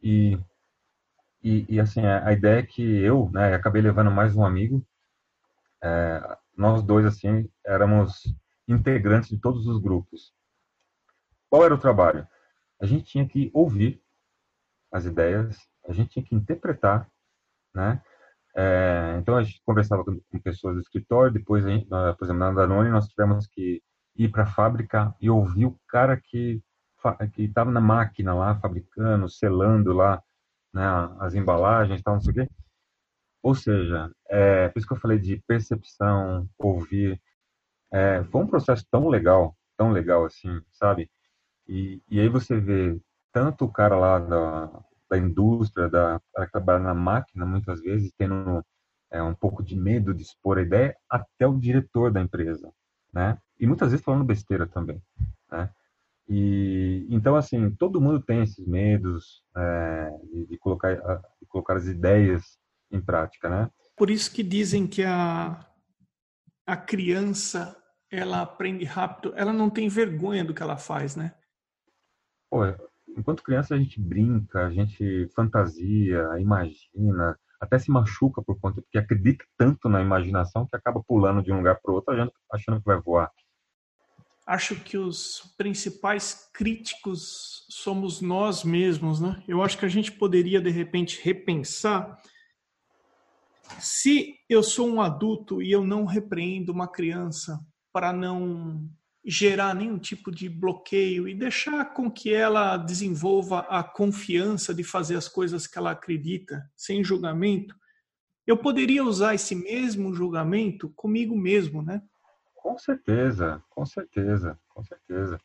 [0.02, 0.38] e,
[1.44, 4.86] e, e assim, a, a, ideia é que eu, né, acabei levando mais um amigo,
[5.84, 8.24] é, nós dois, assim, éramos
[8.68, 10.34] integrantes de todos os grupos.
[11.50, 12.28] Qual era o trabalho?
[12.82, 14.02] A gente tinha que ouvir
[14.92, 15.58] as ideias,
[15.88, 17.10] a gente tinha que interpretar,
[17.74, 18.02] né?
[18.56, 22.52] É, então a gente conversava com, com, pessoas do escritório, depois, gente, por exemplo, na
[22.52, 23.84] Danone nós tivemos que
[24.16, 26.62] ir para a fábrica e ouvir o cara que
[27.34, 30.22] que estava na máquina lá fabricando, selando lá,
[30.74, 30.84] né,
[31.20, 32.50] as embalagens, tal, não sei o quê.
[33.42, 37.22] Ou seja, é, por isso que eu falei de percepção, ouvir.
[37.92, 41.10] É, foi um processo tão legal, tão legal assim, sabe?
[41.68, 43.00] E, e aí você vê
[43.32, 48.64] tanto o cara lá da, da indústria, da, que trabalha na máquina, muitas vezes, tendo
[49.12, 52.72] é, um pouco de medo de expor a ideia, até o diretor da empresa,
[53.14, 53.38] né?
[53.60, 55.02] E muitas vezes falando besteira também,
[55.52, 55.70] né?
[56.30, 61.86] E então assim todo mundo tem esses medos é, de, de, colocar de colocar as
[61.88, 62.60] ideias
[62.92, 63.70] em prática, né?
[63.96, 65.66] Por isso que dizem que a
[66.66, 67.78] a criança
[68.12, 71.34] ela aprende rápido, ela não tem vergonha do que ela faz, né?
[72.50, 72.62] Pô,
[73.18, 78.98] enquanto criança a gente brinca, a gente fantasia, imagina, até se machuca por conta porque
[78.98, 82.86] acredita tanto na imaginação que acaba pulando de um lugar para o outro achando que
[82.86, 83.32] vai voar.
[84.46, 89.44] Acho que os principais críticos somos nós mesmos, né?
[89.46, 92.18] Eu acho que a gente poderia de repente repensar
[93.80, 97.60] se eu sou um adulto e eu não repreendo uma criança
[97.92, 98.90] para não
[99.30, 105.18] gerar nenhum tipo de bloqueio e deixar com que ela desenvolva a confiança de fazer
[105.18, 107.76] as coisas que ela acredita, sem julgamento,
[108.46, 112.02] eu poderia usar esse mesmo julgamento comigo mesmo, né?
[112.56, 115.38] Com certeza, com certeza, com certeza.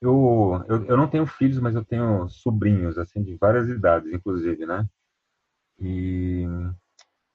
[0.00, 4.64] Eu, eu, eu não tenho filhos, mas eu tenho sobrinhos, assim, de várias idades, inclusive,
[4.64, 4.88] né?
[5.78, 6.44] E,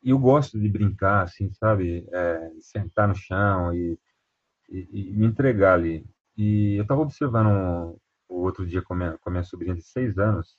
[0.04, 2.08] eu gosto de brincar, assim, sabe?
[2.12, 4.00] É, sentar no chão e
[4.69, 6.06] e, e me entregar ali.
[6.38, 7.99] E eu estava observando
[8.30, 10.56] o outro dia com a, minha, com a minha sobrinha de seis anos,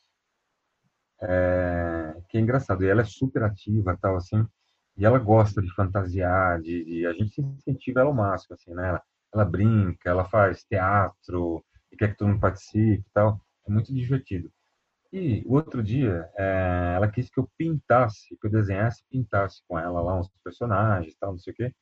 [1.21, 4.47] é, que é engraçado, e ela é super ativa, tal, assim,
[4.97, 8.89] e ela gosta de fantasiar, de, de a gente incentiva ela ao máximo, assim, né?
[8.89, 9.03] Ela,
[9.35, 13.93] ela, brinca, ela faz teatro, e quer que todo mundo participe e tal, é muito
[13.95, 14.51] divertido.
[15.13, 19.79] E o outro dia, é, ela quis que eu pintasse, que eu desenhasse pintasse com
[19.79, 21.75] ela lá uns personagens, tal, não sei o quê.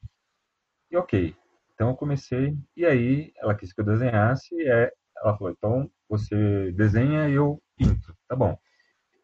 [0.91, 1.35] E ok,
[1.77, 6.73] então eu comecei, e aí ela quis que eu desenhasse, e ela falou, então você
[6.73, 8.59] desenha e eu pinto, tá bom.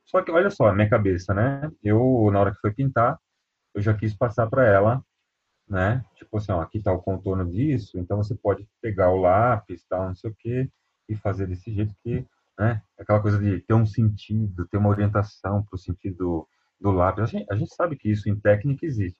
[0.04, 1.70] Só que olha só, minha cabeça, né?
[1.82, 3.18] Eu, na hora que foi pintar,
[3.74, 5.02] eu já quis passar para ela,
[5.66, 6.04] né?
[6.16, 10.08] Tipo assim, ó, aqui tá o contorno disso, então você pode pegar o lápis, tal,
[10.08, 10.70] não sei o quê,
[11.08, 12.26] e fazer desse jeito que,
[12.58, 12.82] né?
[12.98, 16.46] Aquela coisa de ter um sentido, ter uma orientação para o sentido
[16.78, 17.24] do lápis.
[17.24, 19.18] A gente, a gente sabe que isso em técnica existe.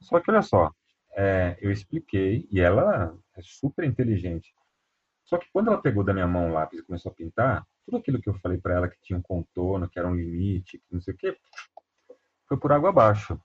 [0.00, 0.70] Só que olha só,
[1.16, 4.54] é, eu expliquei, e ela é super inteligente.
[5.24, 7.96] Só que quando ela pegou da minha mão o lápis e começou a pintar, tudo
[7.96, 10.94] aquilo que eu falei para ela que tinha um contorno, que era um limite, que
[10.94, 11.36] não sei o quê,
[12.46, 13.40] foi por água abaixo.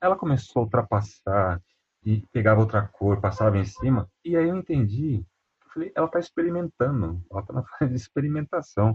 [0.00, 1.62] ela começou a ultrapassar
[2.02, 5.16] e pegava outra cor, passava em cima, e aí eu entendi.
[5.64, 8.94] Eu falei, ela está experimentando, ela está na fase de experimentação.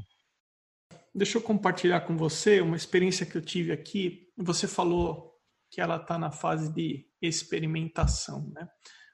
[1.13, 4.27] Deixa eu compartilhar com você uma experiência que eu tive aqui.
[4.35, 5.34] Você falou
[5.75, 8.65] que ela está na fase de experimentação, né?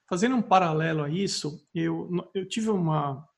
[0.08, 3.28] Fazendo um paralelo a isso, eu, eu tive uma,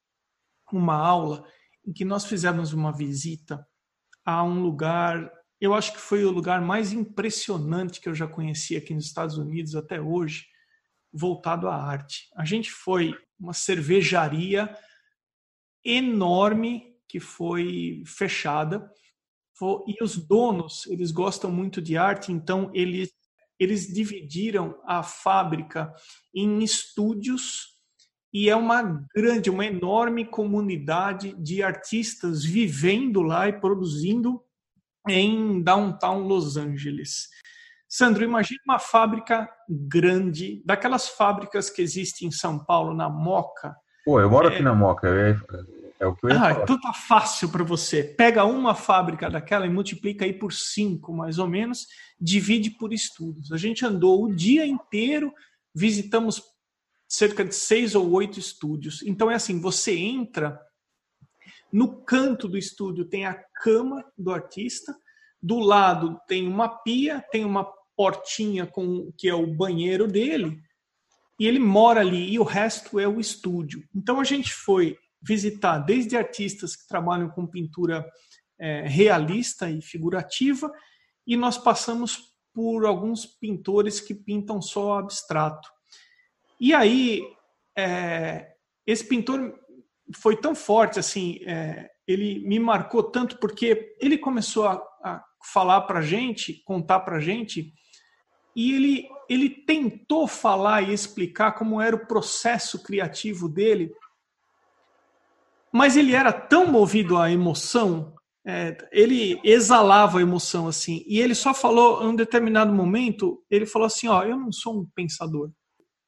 [0.70, 1.42] uma aula
[1.86, 3.66] em que nós fizemos uma visita
[4.26, 8.76] a um lugar, eu acho que foi o lugar mais impressionante que eu já conheci
[8.76, 10.44] aqui nos Estados Unidos até hoje,
[11.10, 12.28] voltado à arte.
[12.36, 14.76] A gente foi uma cervejaria
[15.82, 18.86] enorme que foi fechada
[19.86, 23.12] e os donos eles gostam muito de arte, então eles
[23.58, 25.92] eles dividiram a fábrica
[26.34, 27.74] em estúdios
[28.32, 28.82] e é uma
[29.14, 34.42] grande, uma enorme comunidade de artistas vivendo lá e produzindo
[35.08, 37.28] em downtown Los Angeles.
[37.88, 43.76] Sandro, imagine uma fábrica grande, daquelas fábricas que existem em São Paulo, na Moca.
[44.04, 44.52] Pô, eu moro é...
[44.52, 45.30] aqui na Moca, é,
[46.00, 46.62] é o que eu ia ah, falar.
[46.62, 48.02] Então tá fácil para você.
[48.02, 51.86] Pega uma fábrica daquela e multiplica aí por cinco, mais ou menos,
[52.20, 53.52] divide por estudos.
[53.52, 55.32] A gente andou o dia inteiro,
[55.74, 56.42] visitamos
[57.08, 59.02] cerca de seis ou oito estúdios.
[59.02, 60.60] Então é assim, você entra
[61.74, 64.96] no canto do estúdio tem a cama do artista,
[65.42, 67.64] do lado tem uma pia, tem uma
[67.96, 70.62] portinha com que é o banheiro dele,
[71.36, 73.82] e ele mora ali e o resto é o estúdio.
[73.92, 78.04] Então a gente foi visitar desde artistas que trabalham com pintura
[78.58, 80.70] é, realista e figurativa,
[81.26, 85.68] e nós passamos por alguns pintores que pintam só abstrato.
[86.60, 87.22] E aí,
[87.76, 88.52] é,
[88.86, 89.58] esse pintor
[90.16, 95.82] foi tão forte, assim, é, ele me marcou tanto porque ele começou a, a falar
[95.82, 97.72] para gente, contar para gente,
[98.54, 103.92] e ele, ele tentou falar e explicar como era o processo criativo dele,
[105.74, 108.14] mas ele era tão movido à emoção,
[108.46, 113.66] é, ele exalava a emoção assim, e ele só falou, em um determinado momento, ele
[113.66, 115.50] falou assim, ó, eu não sou um pensador,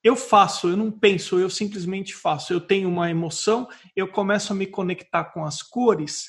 [0.06, 2.52] eu faço, eu não penso, eu simplesmente faço.
[2.52, 6.26] Eu tenho uma emoção, eu começo a me conectar com as cores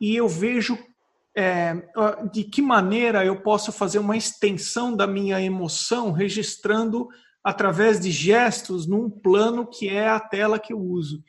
[0.00, 0.78] e eu vejo
[1.36, 1.74] é,
[2.32, 7.08] de que maneira eu posso fazer uma extensão da minha emoção registrando
[7.42, 11.20] através de gestos num plano que é a tela que eu uso.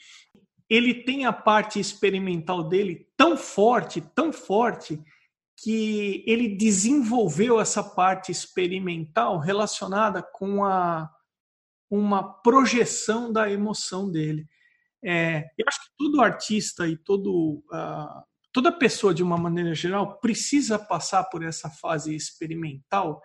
[0.70, 5.02] Ele tem a parte experimental dele tão forte, tão forte,
[5.60, 11.10] que ele desenvolveu essa parte experimental relacionada com a
[11.90, 14.48] uma projeção da emoção dele.
[15.04, 20.20] É, eu acho que todo artista e todo, uh, toda pessoa, de uma maneira geral,
[20.20, 23.22] precisa passar por essa fase experimental,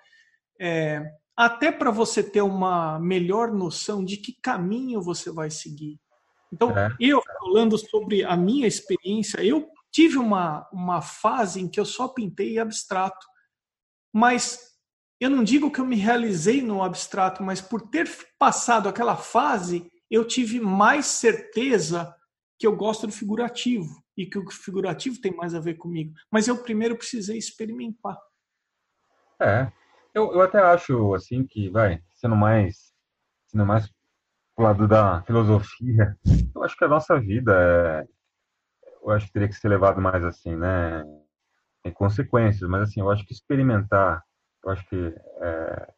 [0.60, 1.02] é,
[1.36, 5.98] até para você ter uma melhor noção de que caminho você vai seguir.
[6.52, 6.94] Então, é.
[7.00, 12.08] eu falando sobre a minha experiência, eu tive uma, uma fase em que eu só
[12.08, 13.26] pintei abstrato,
[14.12, 14.72] mas
[15.20, 19.90] eu não digo que eu me realizei no abstrato, mas por ter passado aquela fase,
[20.10, 22.14] eu tive mais certeza
[22.58, 26.12] que eu gosto do figurativo e que o figurativo tem mais a ver comigo.
[26.30, 28.18] Mas eu primeiro precisei experimentar.
[29.40, 29.72] É,
[30.14, 32.92] eu, eu até acho assim que vai sendo mais,
[33.46, 33.90] sendo mais
[34.62, 36.16] lado da filosofia.
[36.54, 38.06] Eu acho que a nossa vida, é,
[39.02, 41.04] eu acho que teria que ser levado mais assim, né?
[41.82, 44.22] Tem consequências, mas assim, eu acho que experimentar
[44.64, 45.94] eu acho que é,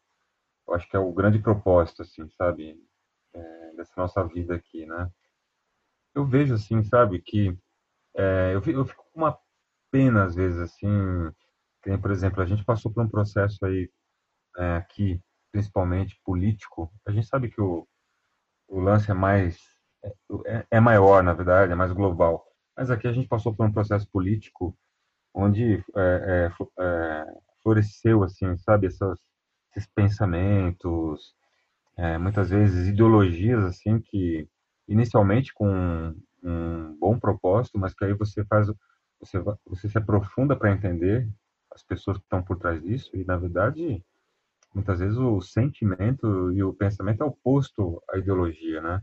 [0.66, 2.76] eu acho que é o grande propósito, assim, sabe,
[3.34, 5.10] é, dessa nossa vida aqui, né?
[6.14, 7.56] Eu vejo, assim, sabe, que
[8.16, 9.38] é, eu, eu fico com uma
[9.90, 10.88] pena, às vezes, assim,
[11.82, 13.90] que, por exemplo, a gente passou por um processo aí
[14.58, 15.20] é, aqui,
[15.52, 16.90] principalmente político.
[17.06, 17.86] A gente sabe que o,
[18.68, 19.58] o lance é mais
[20.46, 22.44] é, é maior, na verdade, é mais global.
[22.76, 24.76] Mas aqui a gente passou por um processo político
[25.32, 27.26] onde é, é, é
[27.62, 29.18] floresceu, assim, sabe, essas,
[29.74, 31.34] esses pensamentos,
[31.96, 34.48] é, muitas vezes ideologias, assim, que
[34.86, 38.68] inicialmente com um, um bom propósito, mas que aí você faz,
[39.18, 41.28] você, você se aprofunda para entender
[41.72, 44.04] as pessoas que estão por trás disso e, na verdade,
[44.74, 49.00] muitas vezes o sentimento e o pensamento é oposto à ideologia, né?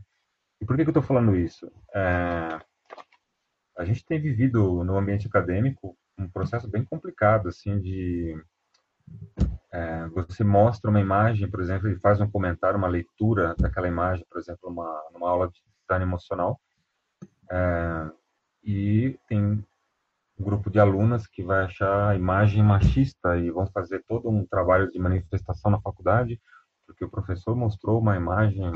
[0.60, 1.70] E por que, que eu estou falando isso?
[1.94, 2.60] É,
[3.76, 8.36] a gente tem vivido no ambiente acadêmico um processo bem complicado, assim, de
[9.72, 14.24] é, você mostra uma imagem, por exemplo, e faz um comentário, uma leitura daquela imagem,
[14.28, 16.60] por exemplo, uma, numa aula de design emocional,
[17.50, 18.10] é,
[18.62, 19.64] e tem
[20.42, 24.90] grupo de alunas que vai achar a imagem machista e vão fazer todo um trabalho
[24.90, 26.40] de manifestação na faculdade
[26.92, 28.70] porque o professor mostrou uma imagem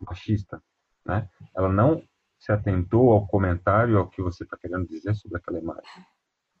[0.00, 0.62] machista,
[1.04, 1.28] né?
[1.54, 2.02] Ela não
[2.38, 6.06] se atentou ao comentário, ao que você está querendo dizer sobre aquela imagem.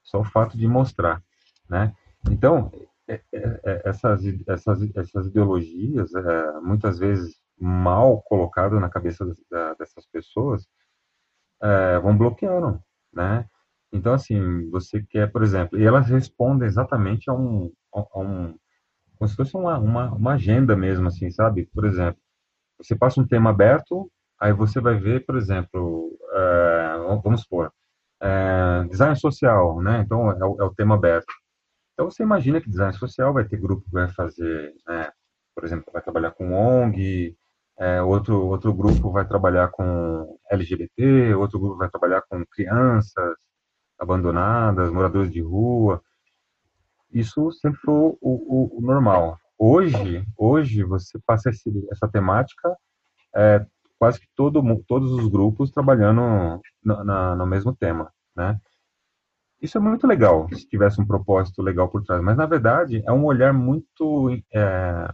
[0.02, 1.22] Só o fato de mostrar,
[1.68, 1.94] né?
[2.30, 2.70] Então,
[3.06, 6.10] é, é, é, essas, essas, essas ideologias,
[6.62, 9.24] muitas vezes mal colocadas na cabeça
[9.78, 10.66] dessas pessoas,
[12.02, 12.82] vão bloqueando,
[13.12, 13.48] né?
[13.92, 18.54] Então, assim, você quer, por exemplo, e elas respondem exatamente a um, a um
[19.18, 21.66] como se fosse uma, uma, uma agenda mesmo, assim, sabe?
[21.74, 22.20] Por exemplo,
[22.78, 24.10] você passa um tema aberto,
[24.40, 27.72] aí você vai ver, por exemplo, é, vamos supor,
[28.22, 30.00] é, design social, né?
[30.00, 31.32] Então, é o, é o, tema aberto.
[31.94, 35.10] Então, você imagina que design social vai ter grupo que vai fazer, né?
[35.54, 37.36] Por exemplo, vai trabalhar com ONG,
[37.78, 43.47] é, outro, outro grupo vai trabalhar com LGBT, outro grupo vai trabalhar com crianças
[43.98, 46.02] abandonadas, moradores de rua.
[47.12, 49.38] Isso sempre foi o, o, o normal.
[49.58, 52.76] Hoje, hoje você passa esse, essa temática
[53.34, 53.66] é,
[53.98, 58.58] quase que todo, todos os grupos trabalhando no, na, no mesmo tema, né?
[59.60, 62.22] Isso é muito legal, se tivesse um propósito legal por trás.
[62.22, 64.30] Mas, na verdade, é um olhar muito...
[64.54, 65.10] É,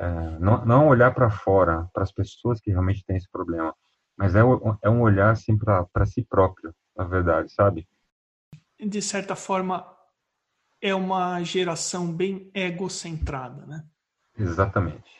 [0.00, 3.74] é, não, não é olhar para fora, para as pessoas que realmente têm esse problema,
[4.16, 4.40] mas é,
[4.82, 7.86] é um olhar, assim, para si próprio, na verdade, sabe?
[8.80, 9.96] De certa forma,
[10.80, 13.84] é uma geração bem egocentrada, né?
[14.38, 15.10] Exatamente.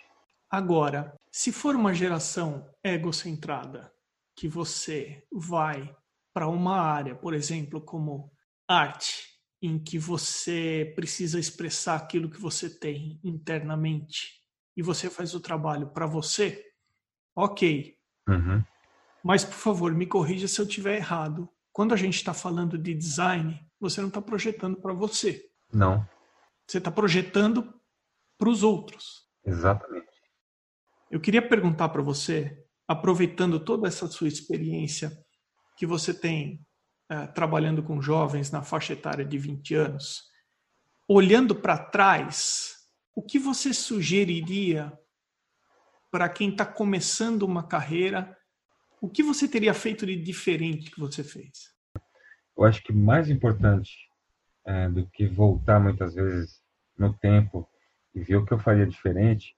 [0.50, 3.92] Agora, se for uma geração egocentrada,
[4.36, 5.94] que você vai
[6.32, 8.32] para uma área, por exemplo, como
[8.68, 9.26] arte,
[9.60, 14.40] em que você precisa expressar aquilo que você tem internamente
[14.76, 16.64] e você faz o trabalho para você,
[17.34, 17.96] ok.
[18.28, 18.64] Uhum.
[19.24, 21.48] Mas, por favor, me corrija se eu estiver errado.
[21.78, 25.48] Quando a gente está falando de design, você não está projetando para você.
[25.72, 26.04] Não.
[26.66, 27.72] Você está projetando
[28.36, 29.28] para os outros.
[29.46, 30.10] Exatamente.
[31.08, 35.16] Eu queria perguntar para você, aproveitando toda essa sua experiência
[35.76, 36.66] que você tem
[37.08, 40.24] é, trabalhando com jovens na faixa etária de 20 anos,
[41.06, 42.74] olhando para trás,
[43.14, 44.92] o que você sugeriria
[46.10, 48.36] para quem está começando uma carreira?
[49.00, 51.72] O que você teria feito de diferente que você fez?
[52.56, 53.92] Eu acho que mais importante
[54.64, 56.60] é, do que voltar muitas vezes
[56.98, 57.68] no tempo
[58.14, 59.56] e ver o que eu faria diferente,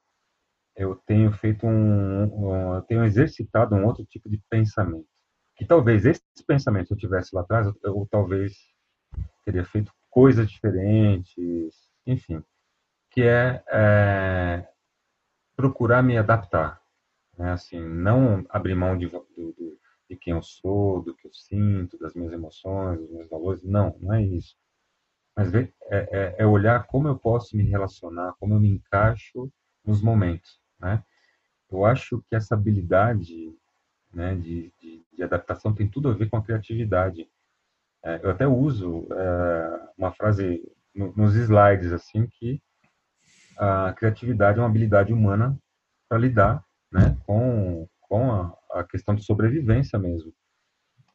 [0.76, 5.09] eu tenho feito um, um eu tenho exercitado um outro tipo de pensamento.
[5.57, 8.55] Que talvez esse pensamento se eu tivesse lá atrás, eu, eu talvez
[9.45, 11.74] teria feito coisas diferentes,
[12.07, 12.43] enfim,
[13.11, 14.68] que é, é
[15.57, 16.80] procurar me adaptar,
[17.41, 17.53] né?
[17.53, 19.78] Assim, não abrir mão de, do,
[20.09, 23.62] de quem eu sou, do que eu sinto, das minhas emoções, dos meus valores.
[23.62, 24.57] Não, não é isso
[25.36, 29.51] mas é, é, é, olhar como eu posso me relacionar, como eu me encaixo
[29.84, 31.03] nos momentos, né?
[31.70, 33.55] Eu acho que essa habilidade
[34.12, 37.26] né, de, de, de adaptação tem tudo a ver com a criatividade.
[38.05, 40.61] É, eu até uso é, uma frase
[40.95, 42.61] no, nos slides assim que
[43.57, 45.57] a criatividade é uma habilidade humana
[46.09, 50.32] para lidar né, com, com a, a questão de sobrevivência mesmo.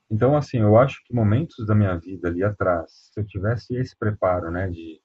[0.09, 3.97] Então, assim, eu acho que momentos da minha vida ali atrás, se eu tivesse esse
[3.97, 5.01] preparo, né, de,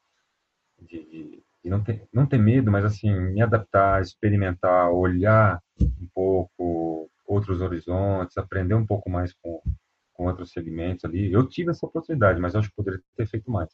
[0.79, 7.11] de, de não, ter, não ter medo, mas, assim, me adaptar, experimentar, olhar um pouco
[7.27, 9.63] outros horizontes, aprender um pouco mais com,
[10.13, 11.33] com outros segmentos ali.
[11.33, 13.71] Eu tive essa oportunidade, mas acho que poderia ter feito mais.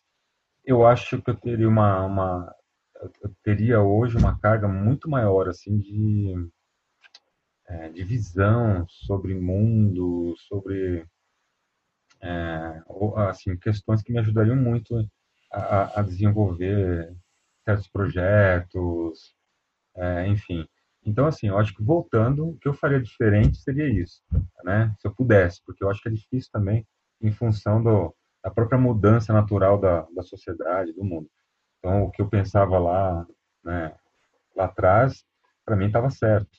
[0.65, 2.55] Eu acho que eu teria uma, uma
[3.23, 6.35] eu teria hoje uma carga muito maior, assim, de,
[7.69, 11.07] é, de visão sobre mundo, sobre
[12.21, 12.83] é,
[13.29, 14.97] assim, questões que me ajudariam muito
[15.53, 17.15] a, a desenvolver
[17.65, 19.35] certos projetos,
[19.97, 20.67] é, enfim.
[21.05, 24.23] Então, assim, eu acho que voltando, o que eu faria diferente seria isso,
[24.65, 24.95] né?
[24.99, 26.87] Se eu pudesse, porque eu acho que é difícil também
[27.21, 31.29] em função do, da própria mudança natural da, da sociedade, do mundo.
[31.79, 33.27] Então, o que eu pensava lá,
[33.65, 33.95] né,
[34.57, 35.25] lá atrás,
[35.65, 36.59] para mim estava certo.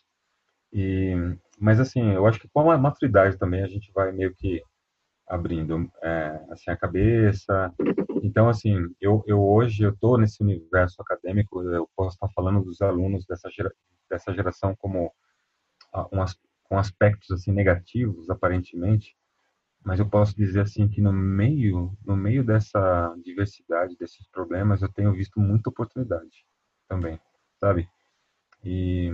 [0.72, 1.13] E,
[1.59, 4.61] mas, assim, eu acho que com a maturidade também a gente vai meio que
[5.28, 7.74] abrindo é, assim a cabeça.
[8.24, 12.82] Então, assim, eu, eu hoje eu estou nesse universo acadêmico, eu posso estar falando dos
[12.82, 13.72] alunos dessa gera,
[14.09, 15.11] dessa geração como
[16.11, 16.26] um,
[16.63, 19.15] com aspectos assim negativos aparentemente,
[19.84, 24.91] mas eu posso dizer assim que no meio no meio dessa diversidade desses problemas eu
[24.91, 26.45] tenho visto muita oportunidade
[26.88, 27.20] também,
[27.59, 27.88] sabe?
[28.63, 29.11] E,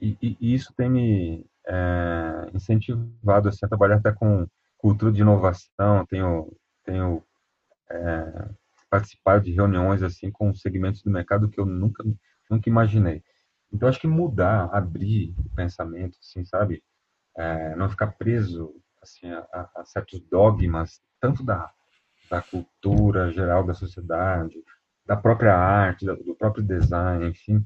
[0.00, 4.46] e, e isso tem me é, incentivado assim, a trabalhar até com
[4.78, 6.52] cultura de inovação, tenho,
[6.84, 7.22] tenho
[7.90, 8.48] é,
[8.88, 12.04] participar de reuniões assim com segmentos do mercado que eu nunca
[12.50, 13.22] nunca imaginei.
[13.72, 16.82] Então acho que mudar, abrir o pensamento, assim, sabe,
[17.36, 21.70] é, não ficar preso assim a, a, certos dogmas tanto da
[22.30, 24.62] da cultura geral da sociedade,
[25.06, 27.64] da própria arte, do próprio design, enfim.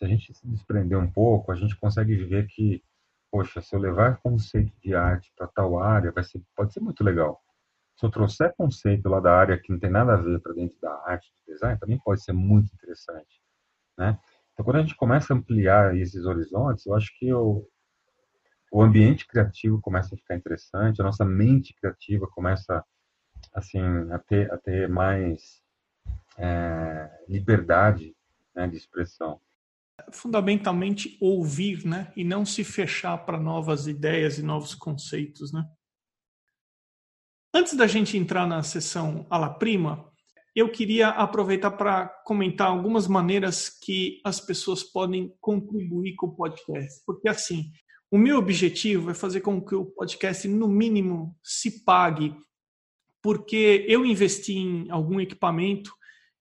[0.00, 2.82] Se a gente se desprender um pouco, a gente consegue ver que,
[3.30, 7.04] poxa, se eu levar conceito de arte para tal área, vai ser, pode ser muito
[7.04, 7.38] legal.
[7.96, 10.80] Se eu trouxer conceito lá da área que não tem nada a ver para dentro
[10.80, 13.42] da arte, do design, também pode ser muito interessante,
[13.98, 14.18] né?
[14.54, 17.68] Então, quando a gente começa a ampliar esses horizontes, eu acho que o,
[18.72, 22.82] o ambiente criativo começa a ficar interessante, a nossa mente criativa começa
[23.52, 23.80] assim
[24.10, 25.62] a ter, a ter mais
[26.38, 28.16] é, liberdade
[28.54, 29.38] né, de expressão.
[30.12, 35.64] Fundamentalmente ouvir, né, e não se fechar para novas ideias e novos conceitos, né?
[37.52, 40.08] Antes da gente entrar na sessão à la prima,
[40.54, 47.02] eu queria aproveitar para comentar algumas maneiras que as pessoas podem contribuir com o podcast.
[47.04, 47.70] Porque, assim,
[48.10, 52.34] o meu objetivo é fazer com que o podcast, no mínimo, se pague
[53.22, 55.92] porque eu investi em algum equipamento,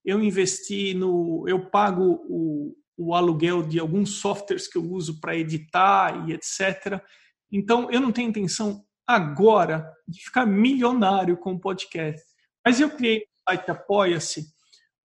[0.03, 1.45] eu investi no.
[1.47, 7.01] Eu pago o, o aluguel de alguns softwares que eu uso para editar e etc.
[7.49, 12.21] Então, eu não tenho intenção agora de ficar milionário com o podcast.
[12.63, 14.45] Mas eu criei no site Apoia-se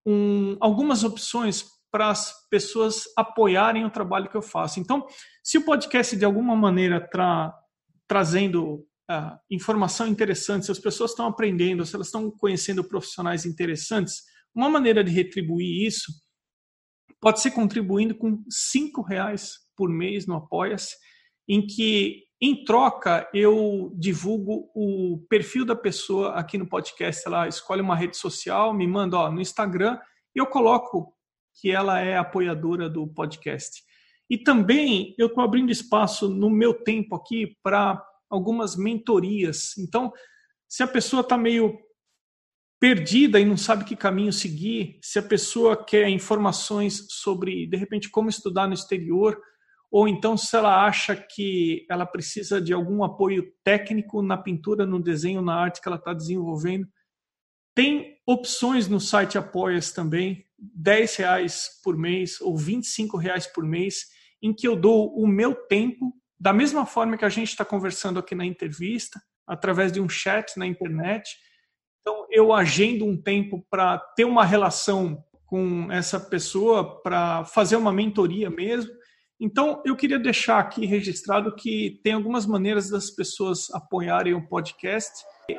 [0.05, 4.81] um, algumas opções para as pessoas apoiarem o trabalho que eu faço.
[4.81, 5.07] Então,
[5.41, 7.57] se o podcast de alguma maneira está
[8.05, 14.23] trazendo uh, informação interessante, se as pessoas estão aprendendo, se elas estão conhecendo profissionais interessantes,
[14.53, 16.11] uma maneira de retribuir isso
[17.25, 20.95] pode ser contribuindo com cinco reais por mês no Apoia-se,
[21.49, 27.23] em que em troca eu divulgo o perfil da pessoa aqui no podcast.
[27.25, 29.97] Ela escolhe uma rede social, me manda ó, no Instagram
[30.35, 31.15] e eu coloco
[31.59, 33.81] que ela é apoiadora do podcast.
[34.29, 39.75] E também eu estou abrindo espaço no meu tempo aqui para algumas mentorias.
[39.79, 40.13] Então,
[40.69, 41.75] se a pessoa está meio
[42.85, 48.11] perdida e não sabe que caminho seguir, se a pessoa quer informações sobre, de repente,
[48.11, 49.41] como estudar no exterior,
[49.89, 55.01] ou então se ela acha que ela precisa de algum apoio técnico na pintura, no
[55.01, 56.87] desenho, na arte que ela está desenvolvendo,
[57.73, 64.05] tem opções no site Apoias também, 10 reais por mês ou 25 reais por mês,
[64.43, 68.19] em que eu dou o meu tempo da mesma forma que a gente está conversando
[68.19, 71.35] aqui na entrevista, através de um chat na internet.
[72.07, 77.91] Então, eu agendo um tempo para ter uma relação com essa pessoa, para fazer uma
[77.91, 78.91] mentoria mesmo.
[79.39, 85.11] Então, eu queria deixar aqui registrado que tem algumas maneiras das pessoas apoiarem o podcast.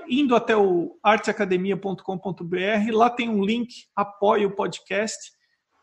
[0.08, 5.18] Indo até o arteacademia.com.br, lá tem um link, apoie o podcast.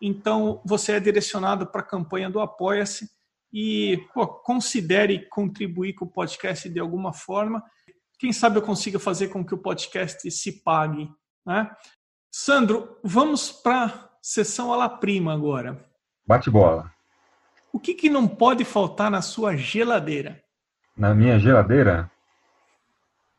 [0.01, 3.09] Então, você é direcionado para a campanha do Apoia-se
[3.51, 7.61] e pô, considere contribuir com o podcast de alguma forma.
[8.23, 11.11] Quem sabe eu consiga fazer com que o podcast se pague.
[11.45, 11.69] Né?
[12.31, 15.85] Sandro, vamos para a sessão à la prima agora.
[16.25, 16.89] Bate bola.
[17.73, 20.41] O que, que não pode faltar na sua geladeira?
[20.95, 22.09] Na minha geladeira?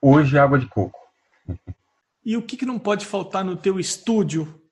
[0.03, 1.01] Hoje água de coco.
[2.23, 4.63] E o que, que não pode faltar no teu estúdio,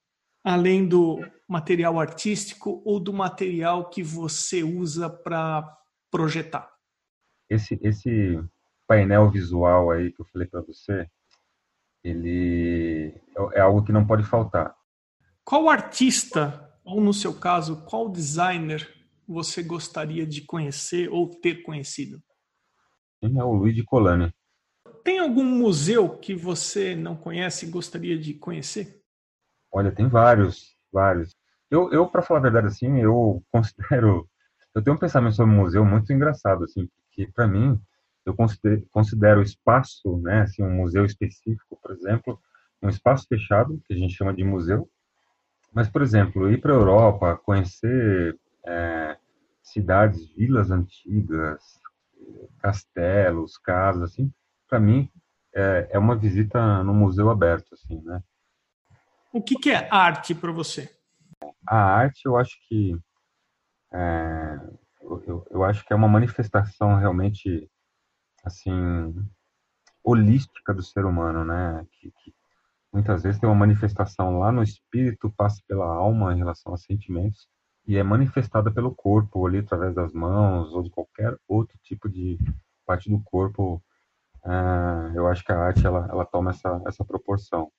[0.44, 5.74] além do material artístico ou do material que você usa para
[6.10, 6.70] projetar?
[7.48, 8.38] Esse, esse
[8.92, 11.08] painel visual aí que eu falei para você,
[12.04, 14.76] ele é, é algo que não pode faltar.
[15.42, 18.86] Qual artista, ou no seu caso, qual designer
[19.26, 22.22] você gostaria de conhecer ou ter conhecido?
[23.22, 24.30] É o Luigi Colani.
[25.02, 29.00] Tem algum museu que você não conhece e gostaria de conhecer?
[29.72, 31.34] Olha, tem vários, vários.
[31.70, 34.28] Eu, eu para falar a verdade, assim, eu considero,
[34.74, 37.80] eu tenho um pensamento sobre museu muito engraçado, assim, porque para mim
[38.24, 38.34] eu
[38.90, 42.38] considero, o espaço, né, assim, um museu específico, por exemplo,
[42.82, 44.88] um espaço fechado que a gente chama de museu.
[45.72, 49.16] Mas, por exemplo, ir para a Europa, conhecer é,
[49.62, 51.80] cidades, vilas antigas,
[52.58, 54.32] castelos, casas, assim,
[54.68, 55.10] para mim
[55.54, 58.22] é, é uma visita no museu aberto, assim, né?
[59.32, 60.90] O que, que é arte para você?
[61.66, 62.96] A arte, eu acho que
[63.92, 64.60] é,
[65.00, 67.70] eu, eu, acho que é uma manifestação realmente
[68.42, 69.14] assim
[70.04, 71.86] holística do ser humano, né?
[71.92, 72.34] Que, que,
[72.92, 77.48] muitas vezes tem uma manifestação lá no espírito, passa pela alma em relação a sentimentos
[77.86, 82.38] e é manifestada pelo corpo, ali através das mãos ou de qualquer outro tipo de
[82.86, 83.82] parte do corpo.
[84.44, 87.70] É, eu acho que a arte ela, ela toma essa, essa proporção.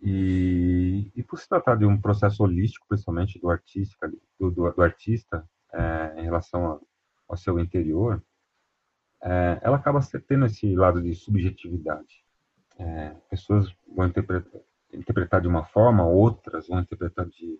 [0.00, 4.08] E, e por se tratar de um processo holístico, principalmente do artista,
[4.38, 6.80] do, do, do artista é, em relação a,
[7.28, 8.22] ao seu interior,
[9.22, 12.24] é, ela acaba tendo esse lado de subjetividade.
[12.78, 14.60] É, pessoas vão interpretar,
[14.92, 17.58] interpretar de uma forma, outras vão interpretar de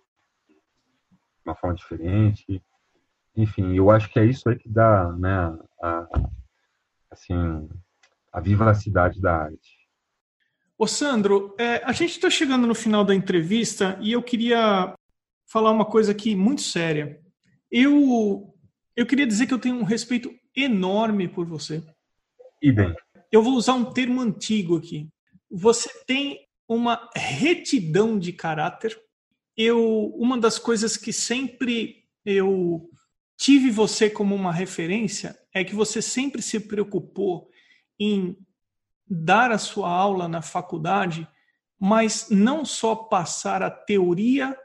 [1.45, 2.63] uma forma diferente.
[3.35, 6.07] Enfim, eu acho que é isso aí que dá, né, a,
[7.11, 7.69] assim,
[8.31, 9.79] a vivacidade da arte.
[10.77, 14.93] Ô Sandro, é, a gente está chegando no final da entrevista e eu queria
[15.45, 17.19] falar uma coisa aqui muito séria.
[17.69, 18.53] Eu,
[18.95, 20.31] eu queria dizer que eu tenho um respeito
[20.63, 21.83] enorme por você.
[22.61, 22.93] E bem.
[23.31, 25.07] Eu vou usar um termo antigo aqui.
[25.49, 28.99] Você tem uma retidão de caráter.
[29.55, 32.89] Eu, uma das coisas que sempre eu
[33.37, 37.49] tive você como uma referência é que você sempre se preocupou
[37.99, 38.37] em
[39.09, 41.27] dar a sua aula na faculdade,
[41.79, 44.55] mas não só passar a teoria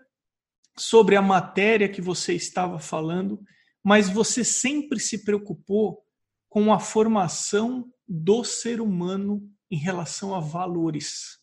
[0.77, 3.41] sobre a matéria que você estava falando,
[3.85, 6.03] mas você sempre se preocupou
[6.49, 11.39] com a formação do ser humano em relação a valores.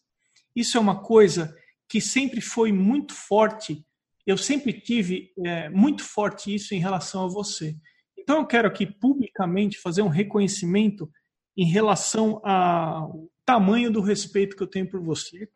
[0.55, 1.55] Isso é uma coisa
[1.87, 3.85] que sempre foi muito forte.
[4.25, 7.75] Eu sempre tive é, muito forte isso em relação a você.
[8.17, 11.09] Então eu quero aqui publicamente fazer um reconhecimento
[11.55, 15.49] em relação ao tamanho do respeito que eu tenho por você.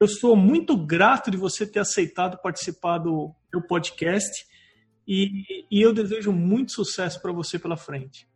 [0.00, 4.47] Eu sou muito grato de você ter aceitado participar do meu podcast
[5.08, 8.28] e, e eu desejo muito sucesso para você pela frente.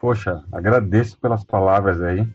[0.00, 2.26] Poxa, agradeço pelas palavras aí.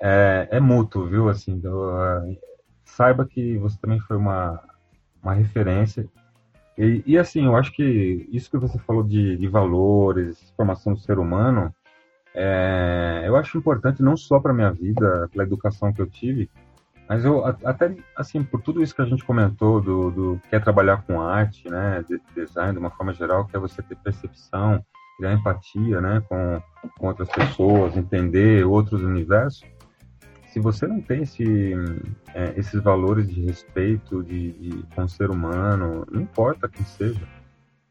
[0.00, 1.28] É, é mútuo, viu?
[1.28, 2.36] Assim, uh,
[2.82, 4.58] saiba que você também foi uma,
[5.22, 6.08] uma referência.
[6.78, 10.98] E, e, assim, eu acho que isso que você falou de, de valores, formação do
[10.98, 11.72] ser humano,
[12.34, 16.50] é, eu acho importante não só para minha vida, pela educação que eu tive,
[17.08, 20.60] mas eu até assim por tudo isso que a gente comentou do, do que é
[20.60, 24.84] trabalhar com arte, né, de, design de uma forma geral, que é você ter percepção,
[25.18, 26.62] criar empatia, né, com,
[26.98, 29.64] com outras pessoas, entender outros universos.
[30.46, 31.74] Se você não tem esse,
[32.32, 37.26] é, esses valores de respeito de, de, com o ser humano, não importa quem seja,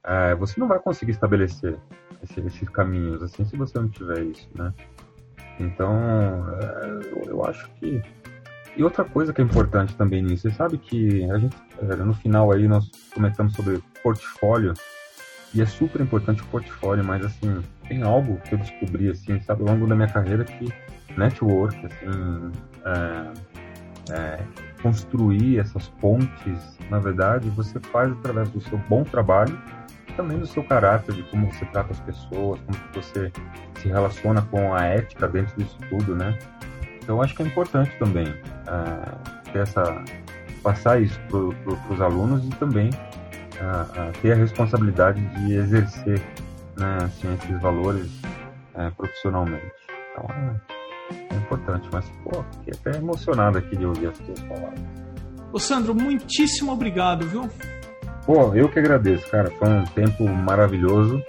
[0.04, 1.78] é, você não vai conseguir estabelecer
[2.24, 4.74] esse, esses caminhos assim se você não tiver isso, né?
[5.60, 5.94] Então,
[6.60, 8.02] é, eu acho que
[8.76, 12.52] e outra coisa que é importante também nisso, você sabe que a gente no final
[12.52, 14.74] aí nós comentamos sobre portfólio
[15.54, 19.62] e é super importante o portfólio, mas assim tem algo que eu descobri assim, sabe,
[19.62, 20.74] ao longo da minha carreira que
[21.16, 22.52] network, assim,
[22.86, 24.40] é, é,
[24.82, 29.58] construir essas pontes, na verdade, você faz através do seu bom trabalho
[30.16, 33.32] também do seu caráter, de como você trata as pessoas, como você
[33.80, 36.38] se relaciona com a ética dentro disso tudo, né?
[37.04, 40.04] Então, acho que é importante também uh, ter essa,
[40.64, 46.22] passar isso para pro, os alunos e também uh, uh, ter a responsabilidade de exercer
[46.78, 48.10] né, assim, esses valores
[48.98, 49.72] profissionalmente.
[50.12, 54.80] Então, é, é importante, mas, pô, fiquei até emocionado aqui de ouvir as tuas palavras.
[55.52, 57.48] Ô Sandro, muitíssimo obrigado, viu?
[58.26, 59.52] Pô, eu que agradeço, cara.
[59.52, 61.22] Foi um tempo maravilhoso.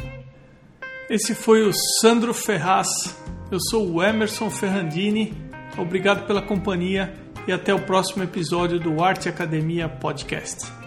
[1.10, 2.88] Esse foi o Sandro Ferraz.
[3.50, 5.34] Eu sou o Emerson Ferrandini.
[5.76, 7.12] Obrigado pela companhia
[7.46, 10.83] e até o próximo episódio do Arte Academia Podcast.